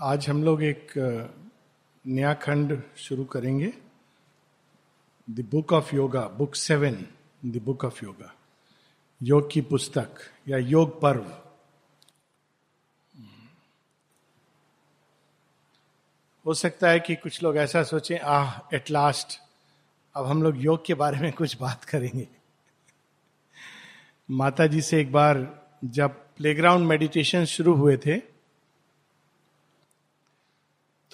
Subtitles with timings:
[0.00, 0.92] आज हम लोग एक
[2.04, 3.72] नया खंड शुरू करेंगे।
[5.28, 6.96] The book of yoga book seven
[7.44, 8.32] the book of yoga
[9.20, 11.32] योग की पुस्तक या योग पर्व।
[16.46, 19.40] हो सकता है कि कुछ लोग ऐसा सोचें, आह एट लास्ट
[20.14, 22.28] अब हम लोग योग के बारे में कुछ बात करेंगे।
[24.28, 25.46] माता जी से एक बार
[25.84, 28.35] जब प्लेग्राउंड मेडिटेशन शुरू हुए थे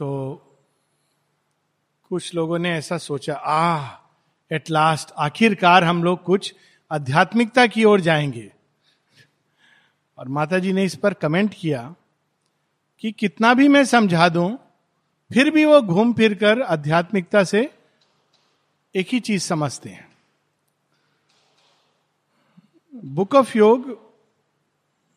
[0.02, 0.34] तो
[2.08, 4.08] कुछ लोगों ने ऐसा सोचा, आह
[4.54, 6.54] एट लास्ट आखिरकार हम लोग कुछ
[6.92, 8.52] आध्यात्मिकता की ओर जाएँगे।
[10.18, 11.94] और माता जी ने इस पर कमेंट किया
[13.00, 14.58] कि कितना भी मैं समझा दूँ,
[15.34, 17.74] फिर भी वो घूम फिर कर आध्यात्मिकता से
[18.94, 20.16] एक ही चीज़ समझते हैं।
[22.94, 24.10] बुक ऑफ़ योग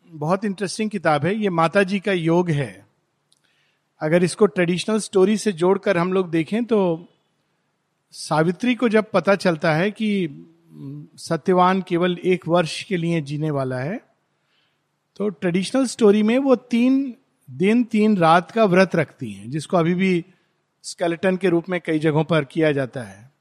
[0.06, 2.85] बहुत इंटरेस्टिंग किताब है, ये माता जी का योग है।
[4.02, 7.08] अगर इसको ट्रेडिशनल स्टोरी से जोड़कर हम लोग देखें तो
[8.12, 10.30] सावित्री को जब पता चलता है कि
[11.18, 14.16] सत्यवान केवल एक वर्ष के लिए जीने वाला है
[15.16, 17.16] तो ट्रेडिशनल स्टोरी में वो तीन,
[17.52, 20.26] दिन तीन रात का व्रत रखती हैं, जिसको अभी भी
[20.84, 23.32] स्केलेटन के रूप में कई जगहों पर किया जाता है।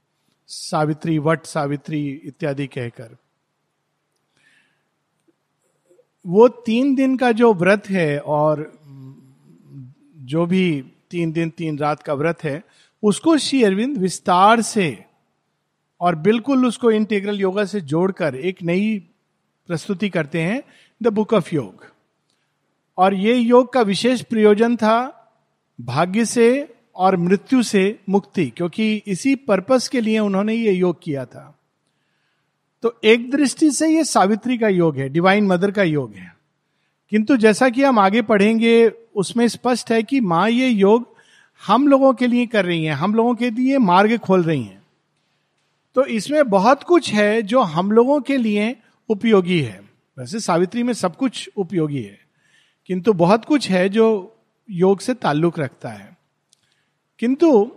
[0.47, 3.17] सावित्री, वट सावित्री इत्यादि कहकर।
[6.27, 8.84] वो तीन दिन का जो व्रत है और
[10.25, 12.65] जो भी तीन दिन, तीन रात का व्रत है,
[13.03, 15.05] उसको श्री अरविंद विस्तार से
[16.01, 18.99] और बिल्कुल उसको इंटीग्रल योगा से जोड़कर एक नई
[19.67, 20.63] प्रस्तुति करते हैं
[21.03, 21.87] द बुक ऑफ़ योग
[22.99, 25.21] और ये योग का विशेष प्रयोजन था
[25.81, 31.25] भाग्य से और मृत्यु से मुक्ति, क्योंकि इसी पर्पस के लिए उन्होंने ये योग किया
[31.25, 31.59] था।
[32.83, 36.37] तो एक दृष्टि से ये सावित्री का योग है डिवाइन मदर का योग है।
[37.11, 41.13] किंतु जैसा कि हम आगे पढ़ेंगे उसमें स्पष्ट है कि माँ, ये योग
[41.63, 44.83] हम लोगों के लिए कर रही हैं, हम लोगों के लिए मार्ग खोल रही हैं।
[45.97, 48.77] तो इसमें बहुत कुछ है जो हम लोगों के लिए
[49.09, 49.81] उपयोगी है।
[50.17, 52.19] वैसे सावित्री में सब कुछ उपयोगी है,
[52.89, 54.07] किंतु बहुत कुछ है जो
[54.69, 56.17] योग से ताल्लुक रखता है।
[57.21, 57.71] किंतु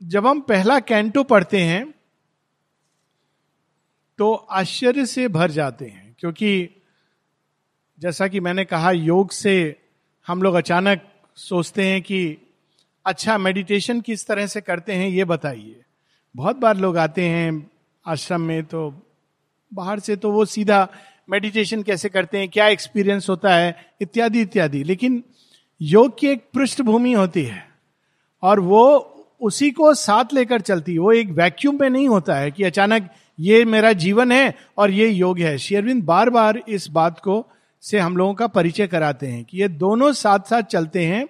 [0.00, 1.84] जब हम पहला कैंटो पढ़ते हैं
[4.18, 6.68] तो आश्चर्य से भर जाते हैं, क्योंकि
[7.98, 9.82] जैसा कि मैंने कहा, योग से
[10.26, 11.00] हम लोग अचानक
[11.36, 12.36] सोचते हैं कि
[13.06, 15.82] अच्छा मेडिटेशन किस तरह से करते हैं ये बताइए।
[16.34, 17.70] बहुत बार लोग आते हैं
[18.06, 18.80] आश्रम में तो
[19.72, 20.88] बाहर से तो वो सीधा
[21.30, 25.22] मेडिटेशन कैसे करते हैं, क्या एक्सपीरियंस होता है, इत्यादि इत्यादि। लेकिन
[25.80, 27.64] योग की एक पृष्ठभूमि होती है
[28.42, 28.84] और वो
[29.40, 33.10] उसी को साथ लेकर चलती है। वो एक वैक्यूम में नहीं होता है कि अचानक
[33.38, 37.44] ये मेरा जीवन है और ये योग है। शेयरविंद बार बार इस बात को
[37.86, 41.26] से हम लोगों का परिचय कराते हैं कि ये दोनों साथ साथ चलते हैं।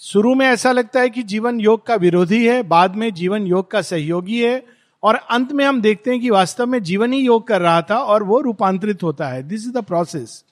[0.00, 3.70] शुरू में ऐसा लगता है कि जीवन योग का विरोधी है, बाद में जीवन योग
[3.70, 4.66] का सहयोगी है
[5.02, 7.98] और अंत में हम देखते हैं कि वास्तव में जीवन ही योग कर रहा था
[7.98, 10.44] और वो रूपांतरित होता है। दिस इज़ द प्रोसेस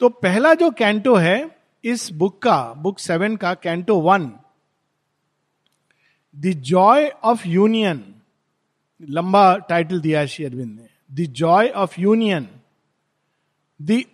[0.00, 1.50] तो पहला जो कैंटो है,
[1.84, 4.30] इस बुक का बुक सेवन का canto one
[6.36, 8.02] the joy of union
[9.00, 12.48] लंबा टाइटल दिया श्री अरविंद ने। The joy of union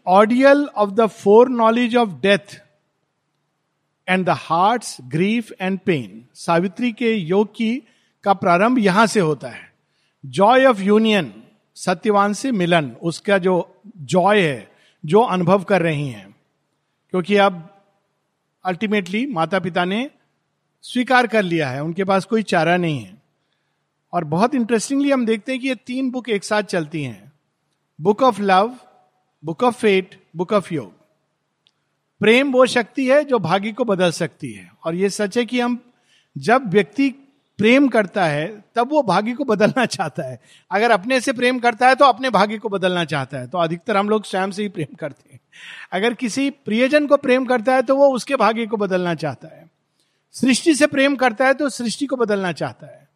[0.06, 1.06] ordeal of the
[1.48, 2.62] foreknowledge of death
[4.08, 7.82] and the heart grief and pain Savitri के योग की
[8.24, 9.72] का प्रारंभ यहाँ से होता है।
[10.26, 11.42] जॉय ऑफ़ यूनियन
[11.74, 14.72] सत्यवान से मिलन, उसका जो जॉय है,
[15.04, 16.36] जो अनुभव कर रही हैं।
[17.10, 17.82] क्योंकि अब
[18.64, 20.10] अल्टीमेटली माता पिता ने
[20.82, 23.22] स्वीकार कर लिया है, उनके पास कोई चारा नहीं है।
[24.12, 27.32] और बहुत इंटरेस्टिंगली हम देखते हैं कि ये तीन बुक एक साथ चलती हैं।
[28.00, 28.78] Book of love
[29.44, 30.92] book of fate book of योग
[32.20, 35.60] प्रेम वो शक्ति है जो भाग्य को बदल सकती है। और ये सच है कि
[35.60, 35.78] हम
[36.38, 37.10] जब व्यक्ति
[37.58, 40.40] प्रेम करता है, तब वो भाग्य को बदलना चाहता है।
[40.70, 43.96] अगर अपने से प्रेम करता है तो अपने भाग्य को बदलना चाहता है। तो अधिकतर
[43.96, 45.40] हम लोग स्वयं से ही प्रेम करते हैं।
[45.92, 49.70] अगर किसी प्रियजन को प्रेम करता है तो वो उसके भाग्य को बदलना चाहता है।
[50.32, 53.08] सृष्टि से प्रेम करता है तो सृष्टि को बदलना चाहता है।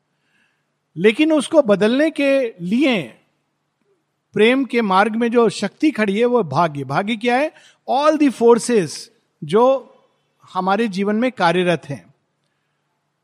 [0.96, 3.20] लेकिन उसको बदलने के लिए
[4.34, 7.52] प्रेम के मार्ग में जो शक्ति खड़ी है, वो भाग्य। भाग्य क्या है?
[7.88, 9.10] ऑल दी फोर्सेस
[9.44, 9.94] जो
[10.54, 12.14] हमारे जीवन में कार्यरत हैं।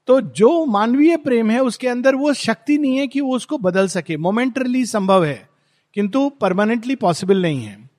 [0.06, 3.88] तो जो मानवीय प्रेम है, उसके अंदर वो शक्ति नहीं है कि वो उसको बदल
[3.88, 5.48] सके। मोमेंटरली संभव है,
[5.94, 7.90] किंतु परमानेंटली पॉसिबल नहीं है।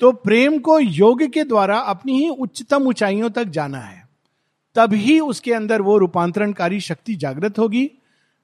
[0.00, 4.08] तो प्रेम को योग के द्वारा अपनी ही उच्चतम ऊंचाइयों तक जाना है।
[4.74, 7.90] तभी उसके अंदर वो रूपांतरणकारी शक्ति जागृत होगी,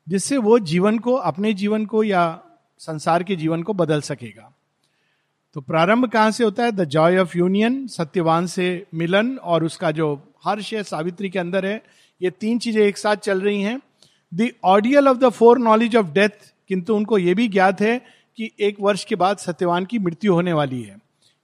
[0.08, 2.40] जिससे वो जीवन को, अपने जीवन को या
[2.86, 4.52] संसार के जीवन को बदल सकेगा।
[5.54, 6.72] तो प्रारंभ कहाँ से होता है?
[6.72, 11.66] The joy of union Satyavan से मिलन और उसका जो हर्ष है, सावित्री के अंदर
[11.66, 11.82] है,
[12.22, 13.80] ये तीन चीज़ें एक साथ चल रही हैं।
[14.34, 15.28] The ordeal of the
[15.58, 17.98] foreknowledge of death किंतु उनको यह भी ज्ञात है
[18.36, 20.98] कि एक वर्ष के बाद सत्यवान की मृत्यु होने वाली है।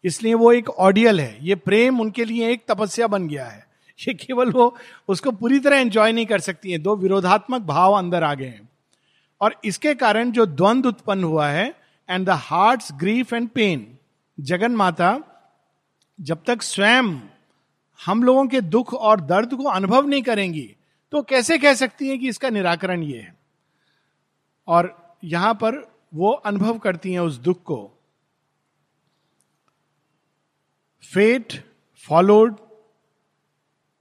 [0.04, 3.66] इसलिए वो एक ऑडियल है। ये प्रेम उनके लिए एक तपस्या बन गया है।
[4.08, 4.76] ये केवल वो,
[5.08, 8.69] उसको पूरी तरह एंजॉय नहीं कर सकती है। दो विरोधात्मक भाव अंदर आ गए हैं।
[9.40, 11.66] और इसके कारण जो द्वंद उत्पन्न हुआ है
[12.08, 13.86] and the heart grief and pain
[14.38, 15.18] Jagan माता,
[16.18, 17.14] जब तक स्वयं
[18.00, 20.68] हम लोगों के दुख और दर्द को अनुभव नहीं करेंगी
[21.12, 23.34] तो कैसे कह सकती है कि इसका निराकरण ये है?
[24.68, 25.78] और यहाँ पर
[26.14, 27.78] वो अनुभव करती हैं उस दुख को।
[31.04, 31.52] Fate
[32.08, 32.56] followed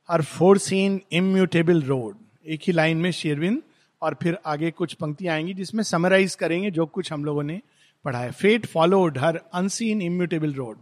[0.09, 0.21] her
[0.57, 3.62] foreseen immutable road एक ही लाइन में शेरविंद
[4.01, 7.62] और फिर आगे कुछ पंक्तियाँ आएँगी जिसमें समराइज करेंगे जो कुछ हम लोगों ने
[8.06, 10.78] पढ़ा है। Fate followed her unseen immutable road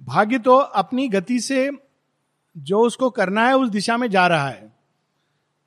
[0.00, 1.70] भाग्य तो अपनी गति से
[2.56, 4.72] जो उसको करना है, उस दिशा में जा रहा है।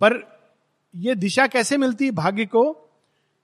[0.01, 0.13] पर
[0.95, 2.63] यह दिशा कैसे मिलती है भाग्य को?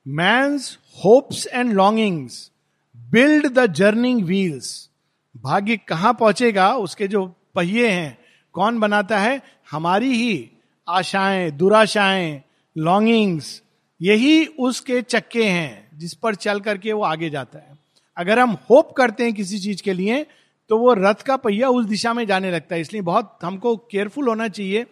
[0.08, 2.52] Man's hopes and longings
[2.98, 4.90] build the journeying wheels
[5.38, 6.74] भाग्य कहाँ पहुंचेगा?
[6.74, 7.26] उसके जो
[7.56, 8.18] पहिए हैं,
[8.54, 9.42] कौन बनाता है?
[9.72, 10.52] हमारी ही
[10.88, 12.42] आशाएँ, दुराशाएँ
[12.76, 13.62] लॉन्गिंग्स
[14.02, 17.78] यही उसके चक्के हैं जिस पर चल करके वो आगे जाता है।
[18.18, 20.26] अगर हम होप करते हैं किसी चीज़ के लिए
[20.70, 24.28] तो वो रथ का पहिया उस दिशा में जाने लगता है। इसलिए बहुत हमको केयरफुल
[24.28, 24.86] होना चाहिए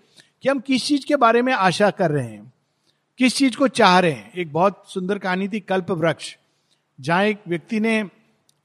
[0.44, 2.52] कि हम किस चीज़ के बारे में आशा कर रहे हैं,
[3.20, 6.36] किस चीज़ को चाह रहे हैं। एक बहुत सुंदर कहानी थी, कल्प वृक्ष।
[7.00, 8.04] जहाँ एक व्यक्ति ने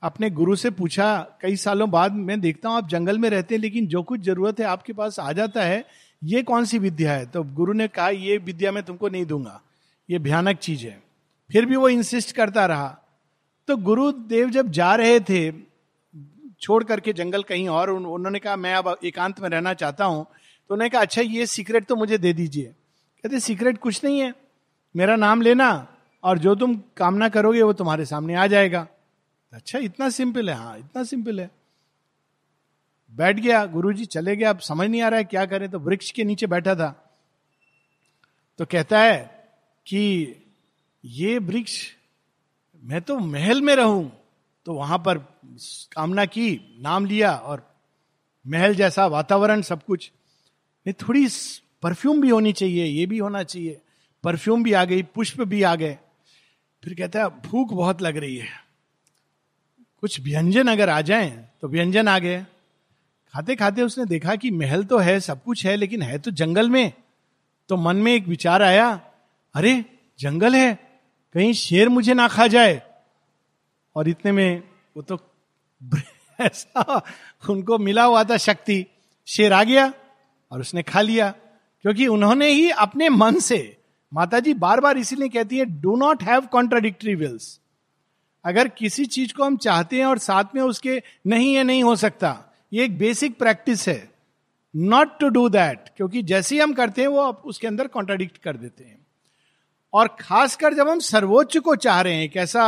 [0.02, 3.60] अपने गुरु से पूछा, कई सालों बाद मैं देखता हूँ आप जंगल में रहते हैं,
[3.62, 5.84] लेकिन जो कुछ ज़रूरत है आपके पास आ जाता है
[6.24, 7.26] ये कौन सी विद्या है?
[7.26, 9.62] तो गुरु ने कहा, ये विद्या मैं तुमको नहीं दूँगा।
[10.10, 11.02] ये भयानक चीज़ है।
[11.52, 12.98] फिर भी वो इंसिस्ट करता रहा।
[13.68, 15.52] तो गुरुदेव जब जा रहे थे,
[16.60, 20.24] छोड़ करके जंगल कहीं और उन्होंने कहा, मैं अब एकांत में रहना चाहता हूँ।
[20.68, 22.64] तो उन्होंने कहा अच्छा ये सीक्रेट तो मुझे दे दीजिए।
[23.22, 24.34] कहते सीक्रेट कुछ नहीं है।
[24.96, 25.88] मेरा नाम लेना
[26.24, 28.86] और जो तुम कामना करोगे वो तुम्हारे सामने आ जाएगा।
[29.52, 31.50] अच्छा इतना सिंपल है। हाँ इतना सिंपल है।
[33.12, 36.10] बैठ गया, गुरुजी चले गया अब समझ नहीं आ रहा है क्या करें तो वृक्ष
[36.10, 36.88] के नीचे बैठा था।
[38.58, 39.18] तो कहता है
[39.86, 40.34] कि
[41.04, 41.86] ये वृक्ष,
[42.82, 44.10] मैं तो महल में रहूँ
[44.66, 45.18] तो वहाँ पर
[45.92, 47.66] कामना की, नाम लिया और
[48.44, 50.10] महल जैसा वातावरण सब कुछ।
[50.86, 51.26] नहीं, थोड़ी
[51.82, 53.80] परफ्यूम भी होनी चाहिए, ये भी होना चाहिए।
[54.24, 55.98] परफ्यूम भी आ गई, पुष्प भी आ गए।
[56.82, 58.48] फिर कहता है, भूख बहुत लग रही है।
[60.02, 61.28] कुछ व्यंजन अगर आ जाए
[61.60, 62.44] तो व्यंजन आ गए।
[63.32, 66.70] खाते खाते उसने देखा कि महल तो है, सब कुछ है, लेकिन है तो जंगल
[66.70, 66.92] में।
[67.68, 69.00] तो मन में एक विचार आया,
[69.54, 69.84] अरे,
[70.20, 70.74] जंगल है,
[71.34, 72.82] कहीं शेर मुझे ना खा जाए।
[73.96, 74.62] और इतने में
[74.96, 75.20] वो तो
[76.40, 77.02] ऐसा
[77.50, 78.86] उनको मिला हुआ था शक्ति।
[79.26, 79.92] शेर आ गया
[80.52, 81.30] और उसने खा लिया,
[81.82, 83.76] क्योंकि उन्होंने ही अपने मन से
[84.14, 87.60] माता जी बार बार इसीलिए कहती है do not have contradictory wills
[88.44, 91.96] अगर किसी चीज़ को हम चाहते हैं और साथ में उसके नहीं है, नहीं हो
[91.96, 94.10] सकता। ये एक बेसिक प्रैक्टिस है।
[94.74, 98.56] नॉट टू डू दैट क्योंकि जैसे ही हम करते हैं, वो उसके अंदर कॉन्ट्राडिक्ट कर
[98.56, 99.06] देते हैं।
[99.92, 102.64] और खासकर जब हम सर्वोच्च को चाह रहे हैं एक ऐसा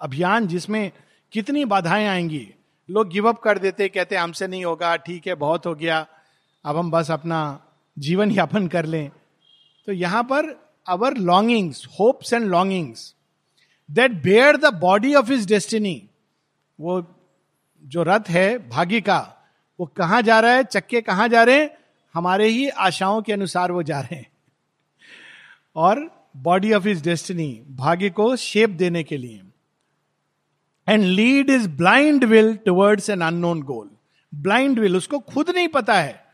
[0.00, 0.90] अभियान जिसमें
[1.32, 2.48] कितनी बाधाएँ आएँगी,
[2.88, 6.06] लोग गिव अप कर देते, कहते हमसे नहीं होगा, ठीक है, बहुत हो गया,
[6.64, 7.40] अब हम बस अपना
[7.96, 9.10] जीवन यापन कर लें।
[9.88, 13.14] तो यहाँ पर our longings hopes and longings
[13.88, 16.02] that bear the body of his destiny
[16.80, 17.00] वो
[17.84, 19.18] जो रथ है भाग्य का,
[19.80, 21.70] वो कहाँ जा रहा है, चक्के कहाँ जा रहे हैं,
[22.14, 24.30] हमारे ही आशाओं के अनुसार वो जा रहे हैं।
[25.76, 26.00] और
[26.36, 29.42] बॉडी ऑफ़ इज़ डेस्टिनी भाग्य को शेप देने के लिए।
[30.86, 33.88] And lead his blind will towards an unknown goal
[34.32, 36.24] blind will उसको खुद नहीं पता है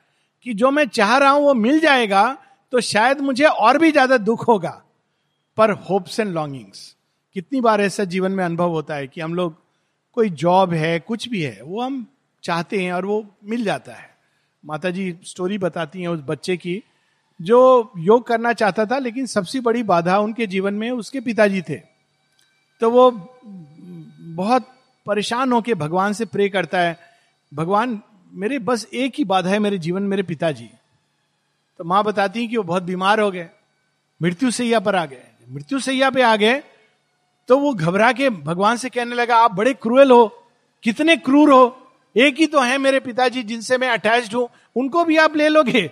[0.46, 2.26] कि जो मैं चाह रहा हूँ वो मिल जाएगा
[2.72, 4.80] तो शायद मुझे और भी ज़्यादा दुख होगा।
[5.58, 6.94] पर होप्स एंड लॉन्गिंग्स
[7.36, 9.62] कितनी बार ऐसा जीवन में अनुभव होता है कि हम लोग
[10.14, 12.06] कोई जॉब है, कुछ भी है, वो हम
[12.42, 14.10] चाहते हैं और वो मिल जाता है।
[14.64, 16.82] माता जी स्टोरी बताती हैं उस बच्चे की,
[17.40, 21.80] जो योग करना चाहता था, लेकिन सबसे बड़ी बाधा उनके जीवन में उसके पिताजी थे।
[22.80, 23.10] तो वो
[24.20, 24.68] बहुत
[25.06, 26.98] परेशान होकर भगवान से प्रे करता है,
[27.54, 28.00] भगवान,
[28.32, 30.70] मेरे बस एक ही बाधा है मेरे जीवन मेरे पिताजी।
[31.78, 33.48] तो माँ बताती है कि वो बहुत बीमार हो गए,
[34.22, 36.62] मृत्यु सैया पर आ गए। मृत्यु सैया पे आ गए
[37.48, 40.26] तो वो घबरा के भगवान से कहने लगा, आप बड़े क्रूएल हो,
[40.84, 41.76] कितने क्रूर हो।
[42.16, 45.86] एक ही तो है मेरे पिताजी जिनसे मैं अटैच हूँ, उनको भी आप ले लोगे।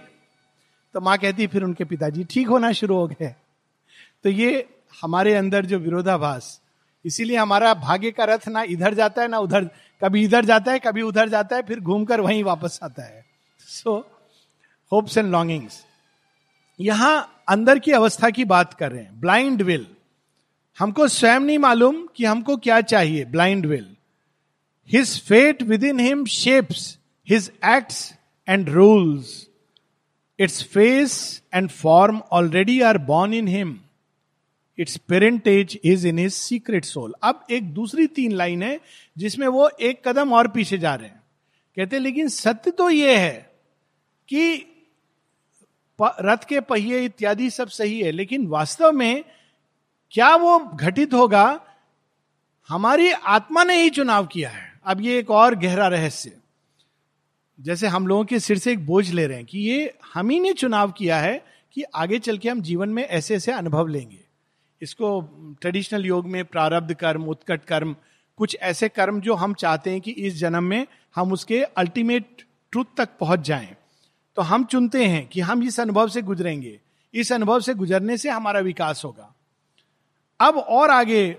[0.95, 3.35] तो माँ कहती, फिर उनके पिताजी ठीक होना शुरू हो गए।
[4.25, 4.67] तो ये
[5.03, 6.61] हमारे अंदर जो विरोधाभास,
[7.05, 9.65] इसीलिए हमारा भाग्य का रथ ना इधर जाता है, ना उधर,
[10.03, 13.25] कभी इधर जाता है, कभी उधर जाता है, फिर घूमकर वहीं वापस आता है।
[13.61, 13.97] सो
[14.93, 15.83] होप्स एंड लॉन्गिंग्स
[16.81, 19.87] यहाँ अंदर की अवस्था की बात कर रहे हैं ब्लाइंड विल
[20.83, 23.87] हमको स्वयं नहीं मालूम कि हमको क्या चाहिए blind will
[24.91, 26.87] his fate within him shapes
[27.29, 28.15] his acts
[28.49, 29.47] and rules
[30.39, 33.79] its face and form already are born in him
[34.79, 38.81] its parentage is in his secret soul अब एक दूसरी तीन लाइन है,
[39.19, 41.23] जिसमें वो एक कदम और पीछे जा रहे हैं।
[41.77, 43.51] कहते लेकिन सत्य तो ये है
[44.29, 44.67] कि
[45.99, 49.25] रथ के पहिए इत्यादि सब सही है, लेकिन वास्तव में
[50.13, 51.61] क्या वो घटित होगा?
[52.69, 56.37] हमारी आत्मा ने ही चुनाव किया है। अब ये एक और गहरा रहस्य।
[57.61, 60.41] जैसे हम लोगों के सिर से एक बोझ ले रहे हैं कि ये हम ही
[60.41, 64.21] ने चुनाव किया है कि आगे चल के हम जीवन में ऐसे ऐसे अनुभव लेंगे।
[64.83, 65.21] इसको
[65.61, 67.97] ट्रेडिशनल योग में प्रारब्ध कर्म, उत्कट कर्म,
[68.37, 72.43] कुछ ऐसे कर्म जो हम चाहते हैं कि इस जन्म में हम उसके अल्टीमेट
[72.73, 73.77] ट्रुथ तक पहुँच जाएँ।
[74.37, 76.81] तो हम चुनते हैं कि हम इस अनुभव से गुजरेंगे।
[77.15, 79.32] इस अनुभव से गुजरने से हमारा विकास होगा।
[80.43, 81.37] अब और आगे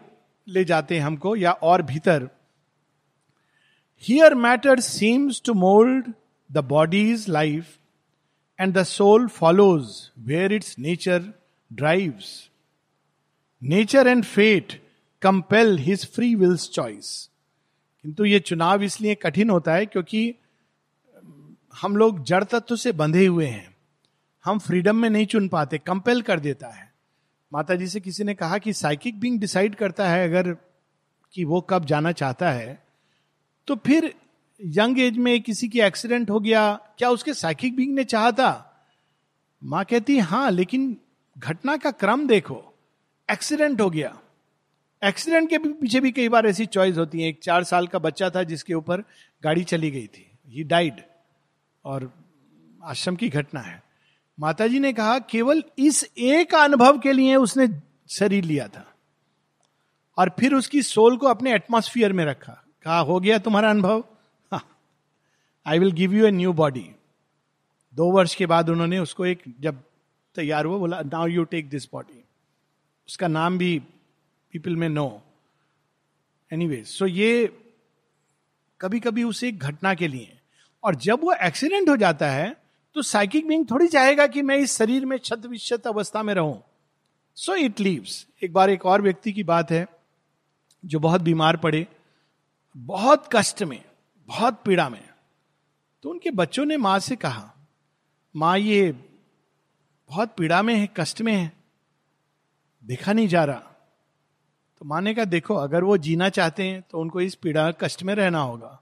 [0.48, 2.30] ले जाते हैं हमको, या और भीतर।
[4.04, 6.14] Here matter seems to mould
[6.52, 7.78] the body's life
[8.60, 11.34] and the soul follows where its nature
[11.74, 12.50] drives
[13.64, 14.82] nature and fate
[15.22, 17.30] compel his free will's choice
[18.04, 20.36] किंतु ये चुनाव इसलिए कठिन होता है क्योंकि
[21.82, 23.76] हम लोग जड़ तत्व से बंधे हुए हैं।
[24.46, 26.93] हम फ्रीडम में नहीं चुन पाते कंपेल कर देता है।
[27.54, 30.52] माता जी से किसी ने कहा कि साइकिक बींग डिसाइड करता है अगर
[31.34, 32.82] कि वो कब जाना चाहता है
[33.68, 34.14] तो फिर
[34.60, 38.70] यंग एज में किसी की एक्सीडेंट हो गया, क्या उसके साइकिक बींग ने चाहा था?
[39.62, 40.98] माँ कहती हाँ लेकिन
[41.38, 42.58] घटना का क्रम देखो
[43.30, 44.18] एक्सीडेंट हो गया.
[45.02, 48.30] एक्सीडेंट के पीछे भी कई बार ऐसी चॉइस होती है। एक चार साल का बच्चा
[48.30, 49.04] था जिसके ऊपर
[49.44, 51.02] गाड़ी चली गई थी ही डाइड
[51.86, 52.12] और
[52.84, 53.82] आश्रम की घटना है।
[54.40, 57.68] माता जी ने कहा, केवल इस एक अनुभव के लिए उसने
[58.10, 58.86] शरीर लिया था।
[60.18, 64.04] और फिर उसकी सोल को अपने एटमोस्फियर में रखा। कहा, हो गया तुम्हारा अनुभव?
[65.66, 66.90] I will give you a new body
[67.94, 69.84] दो वर्ष के बाद उन्होंने उसको एक, जब
[70.36, 72.24] तैयार हुआ, बोला now you take this body
[73.08, 73.80] उसका नाम भी
[74.54, 75.22] पीपल में नो
[76.54, 77.60] एनी सो ये
[78.82, 80.40] कभी कभी उसे एक घटना के लिए।
[80.84, 82.63] और जब वो एक्सीडेंट हो जाता है
[82.96, 86.62] तो साइकिक बींग थोड़ी चाहेगा कि मैं इस शरीर में छत विशत अवस्था में रहूँ।
[87.38, 89.86] सो इट लीव्स एक बार एक और व्यक्ति की बात है,
[90.84, 91.88] जो बहुत बीमार पड़े,
[92.76, 93.84] बहुत कष्ट में,
[94.28, 95.04] बहुत पीड़ा में।
[96.04, 97.54] तो उनके बच्चों ने माँ से कहा,
[98.36, 98.92] माँ, ये
[100.10, 101.52] बहुत पीड़ा में है, कष्ट में है,
[102.84, 103.76] देखा नहीं जा रहा।
[104.82, 108.04] तो माँ ने कहा, देखो, अगर वो जीना चाहते हैं तो उनको इस पीड़ा, कष्ट
[108.04, 108.80] में रहना होगा।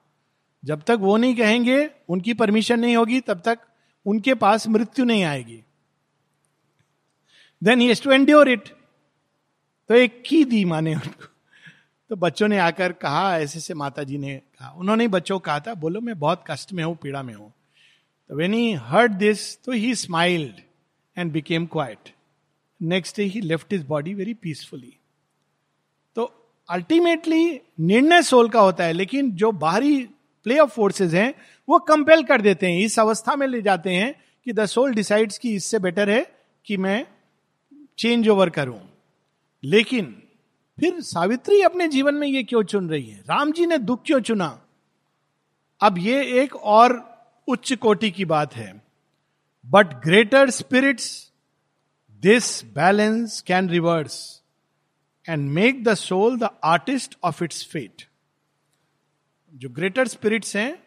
[0.63, 3.59] जब तक वो नहीं कहेंगे, उनकी परमिशन नहीं होगी, तब तक
[4.05, 5.63] उनके पास मृत्यु नहीं आएगी।
[7.62, 8.70] Then he to endure it
[9.89, 11.25] तो एक की दी माने उनको।
[12.12, 15.60] तो बच्चों ने आकर कहा, ऐसे से माता जी ने कहा। उन्होंने बच्चों को कहा
[15.60, 17.51] था, बोलो, मैं बहुत कष्ट में हूँ, पीड़ा में हूँ।
[18.29, 20.60] तो वेन ही हर्ड दिस तो he smiled
[21.17, 22.10] and became quiet
[22.81, 24.93] next day he left his body very peacefully
[26.15, 26.24] तो
[26.70, 30.08] अल्टीमेटली निर्णय सोल का होता है, लेकिन जो बाहरी
[30.43, 31.33] प्ले ऑफ़ फोर्सेज हैं,
[31.69, 35.38] वो कंपेल कर देते हैं, इस अवस्था में ले जाते हैं कि द सोल डिसाइड्स
[35.38, 36.31] कि इससे बेटर है
[36.65, 37.07] कि मैं
[37.98, 38.93] चेंज ओवर करूँ।
[39.63, 40.24] लेकिन
[40.79, 43.19] फिर सावित्री अपने जीवन में ये क्यों चुन रही है?
[43.19, 44.62] राम जी ने दुख क्यों चुना?
[45.81, 47.12] अब ये एक और
[47.48, 48.81] उच्च कोटि की बात है।
[49.65, 51.31] But greater spirits
[52.12, 54.41] this balance can reverse
[55.29, 58.10] and make the soul the artist of its fate
[59.53, 60.84] जो ग्रेटर स्पिरिट्स हैं,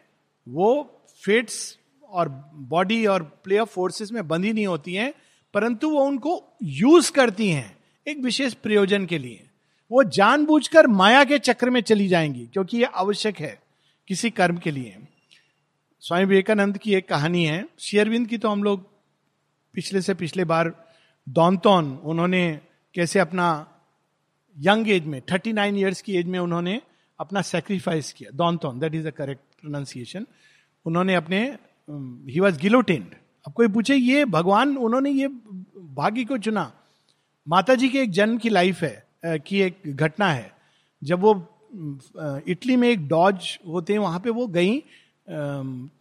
[0.49, 1.77] वो फेट्स
[2.09, 5.13] और बॉडी और प्ले ऑफ़ फोर्सेस में बंधी नहीं होती हैं,
[5.53, 9.49] परंतु वो उनको यूज़ करती हैं, एक विशेष प्रयोजन के लिए।
[9.91, 13.61] वो जानबूझकर माया के चक्र में चली जाएँगी, क्योंकि ये आवश्यक है
[14.07, 14.97] किसी कर्म के लिए।
[15.99, 18.87] स्वामी विवेकानंद की एक कहानी है। शेयरविंद की तो हम लोग
[19.73, 20.85] पिछले से पिछले बार
[21.29, 22.59] दौनतौन उन्होंने
[22.93, 23.67] कैसे अपना
[24.57, 26.81] यंग एज में, थर्टी नाइन ईयर्स की एज में उन्होंने
[27.19, 30.25] अपना सेक्रीफाइस किया। दौनतौन that is the correct pronunciation
[30.85, 31.41] उन्होंने अपने
[32.27, 36.71] ही वॉज़ गिलोटेंड अब कोई पूछे, ये भगवान, उन्होंने ये भाग्य को चुना?
[37.47, 40.51] माता जी के एक जन्म की लाइफ है की एक घटना है।
[41.01, 41.33] जब वो
[42.47, 44.77] इटली में एक डॉज होते हैं, वहाँ पे वो गई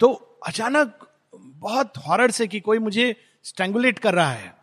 [0.00, 0.12] तो
[0.47, 4.54] अचानक बहुत हॉरर से कि कोई मुझे स्ट्रेंगुलेट कर रहा है,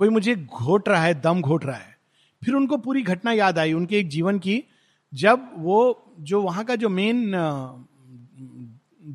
[0.00, 1.96] कोई मुझे घोट रहा है, दम घोट रहा है।
[2.42, 4.62] फिर उनको पूरी घटना याद आई, उनके एक जीवन की
[5.12, 5.78] जब वो
[6.20, 7.30] जो वहाँ का जो मेन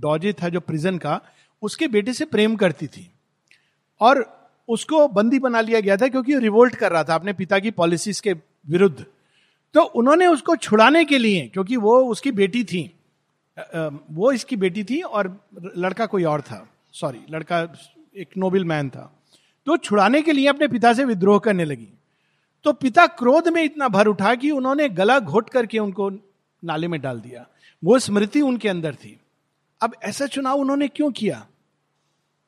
[0.02, 1.20] डॉजे था, जो प्रिजन का,
[1.64, 3.10] उसके बेटे से प्रेम करती थी।
[4.02, 4.26] और
[4.70, 8.22] उसको बंदी बना लिया गया था क्योंकि रिवोल्ट कर रहा था अपने पिता की पॉलिसीज़
[8.22, 8.34] के
[8.68, 9.06] विरुद्ध।
[9.76, 12.92] तो उन्होंने उसको छुड़ाने के लिए, क्योंकि वो उसकी बेटी थी
[13.58, 15.28] वो इसकी बेटी थी और
[15.78, 17.62] लड़का कोई और था। सॉरी लड़का
[18.16, 19.12] एक नोबल मैन था।
[19.68, 21.88] तो छुड़ाने के लिए अपने पिता से विद्रोह करने लगी।
[22.66, 26.10] तो पिता क्रोध में इतना भर उठा कि उन्होंने गला घोट करके उनको
[26.64, 27.46] नाले में डाल दिया।
[27.84, 29.18] वो स्मृति उनके अंदर थी।
[29.82, 31.46] अब ऐसा चुनाव उन्होंने क्यों किया?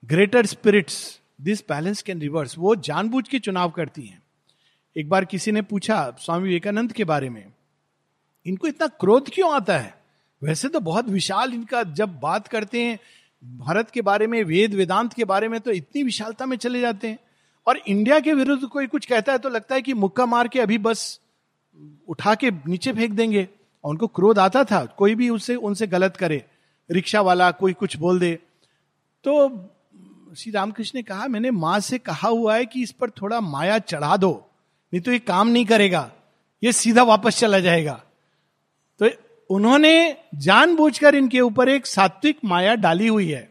[0.03, 4.21] Greater spirits this balance can reverse वो जानबूझ के चुनाव करती हैं।
[4.95, 7.45] एक बार किसी ने पूछा स्वामी विवेकानंद के बारे में,
[8.45, 9.93] इनको इतना क्रोध क्यों आता है?
[10.41, 12.99] वैसे तो बहुत विशाल इनका जब बात करते हैं,
[13.43, 17.07] भारत के बारे में, वेद, वेदांत के बारे में तो इतनी विशालता में चले जाते
[17.07, 17.19] हैं।
[17.67, 20.59] और इंडिया के विरुद्ध कोई कुछ कहता है तो लगता है कि मुक्का मार के
[20.59, 21.19] अभी बस
[22.07, 23.47] उठा के नीचे फेंक देंगे।
[23.83, 26.43] और उनको क्रोध आता था, कोई भी उससे उनसे गलत करे
[26.89, 28.33] रिक्शा वाला कोई कुछ बोल दे।
[29.25, 29.49] तो
[30.37, 33.77] श्री रामकृष्ण ने कहा, मैंने माँ से कहा हुआ है कि इस पर थोड़ा माया
[33.79, 34.31] चढ़ा दो,
[34.93, 36.09] नहीं तो ये काम नहीं करेगा,
[36.63, 38.01] ये सीधा वापस चला जाएगा।
[39.01, 39.09] तो
[39.49, 43.49] उन्होंने जानबूझकर इनके ऊपर एक सात्विक माया डाली हुई है।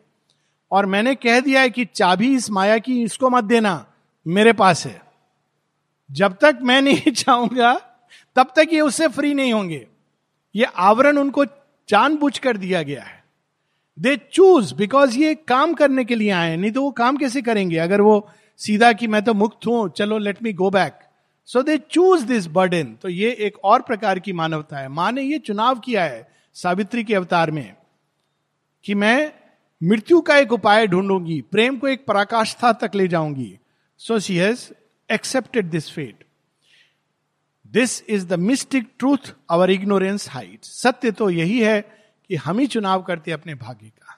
[0.73, 3.75] और मैंने कह दिया है कि चाबी इस माया की, इसको मत देना।
[4.27, 5.03] मेरे पास है।
[6.11, 7.75] जब तक मैं नहीं चाहूँगा,
[8.37, 9.87] तब तक ये उससे फ्री नहीं होंगे।
[10.55, 11.45] ये आवरण उनको
[11.89, 13.23] जानबूझ कर दिया गया है।
[13.99, 17.79] दे चूज़ बिकॉज़ ये काम करने के लिए आए नहीं तो वो काम कैसे करेंगे?
[17.79, 20.99] अगर वो सीधा कि मैं तो मुक्त हूँ, चलो let me go back
[21.49, 25.23] so they choose this burden तो ये एक और प्रकार की मानवता है। माँ ने
[25.23, 27.75] ये चुनाव किया है सावित्री के अवतार में
[28.85, 29.33] कि मैं
[29.83, 33.59] मृत्यु का एक उपाय ढूंढूँगी, प्रेम को एक पराकाष्ठा तक ले जाऊँगी।
[33.99, 34.73] So she has
[35.13, 36.25] accepted this fate
[37.67, 41.81] this is the mystic truth our ignorance hide सत्य तो यही है
[42.29, 44.17] कि हम ही चुनाव करते अपने भाग्य का।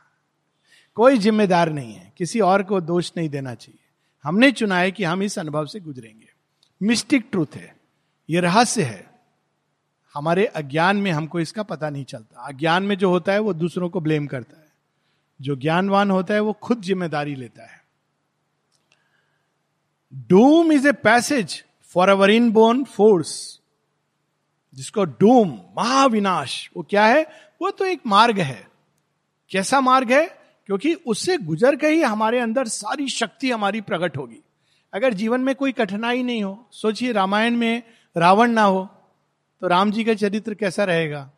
[0.95, 3.81] कोई जिम्मेदार नहीं है। किसी और को दोष नहीं देना चाहिए।
[4.25, 6.29] हमने चुना है कि हम इस अनुभव से गुजरेंगे।
[6.83, 7.77] मिस्टिक ट्रूथ है।
[8.31, 9.11] ये रहस्य है।
[10.15, 13.89] हमारे अज्ञान में हमको इसका पता नहीं चलता। अज्ञान में जो होता है वो दूसरों
[13.89, 14.73] को ब्लेम करता है।
[15.41, 17.86] जो ज्ञानवान होता है वो खुद ज़िम्मेदारी लेता है।
[20.15, 23.61] Doom is a passage for our inborn force
[24.75, 27.27] जिसको डूम महाविनाश, वो क्या है?
[27.63, 28.69] वो तो एक मार्ग है।
[29.51, 30.27] कैसा मार्ग है?
[30.67, 34.41] क्योंकि उससे गुजर के ही हमारे अंदर सारी शक्ति हमारी प्रकट होगी।
[34.95, 37.83] अगर जीवन में कोई कठिनाई नहीं हो, सोचिए रामायण में
[38.17, 38.89] रावण ना हो
[39.61, 41.31] तो राम जी का चरित्र कैसा रहेगा?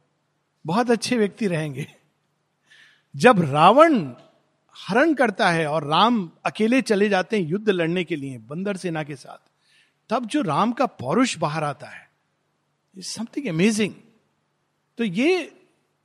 [0.66, 1.86] बहुत अच्छे व्यक्ति रहेंगे।
[3.16, 3.98] जब रावण
[4.78, 9.02] हरण करता है और राम अकेले चले जाते हैं युद्ध लड़ने के लिए बंदर सेना
[9.02, 9.38] के साथ।
[10.10, 12.06] तब जो राम का पौरुष बाहर आता है
[12.96, 13.94] समथिंग अमेजिंग
[14.98, 15.50] तो ये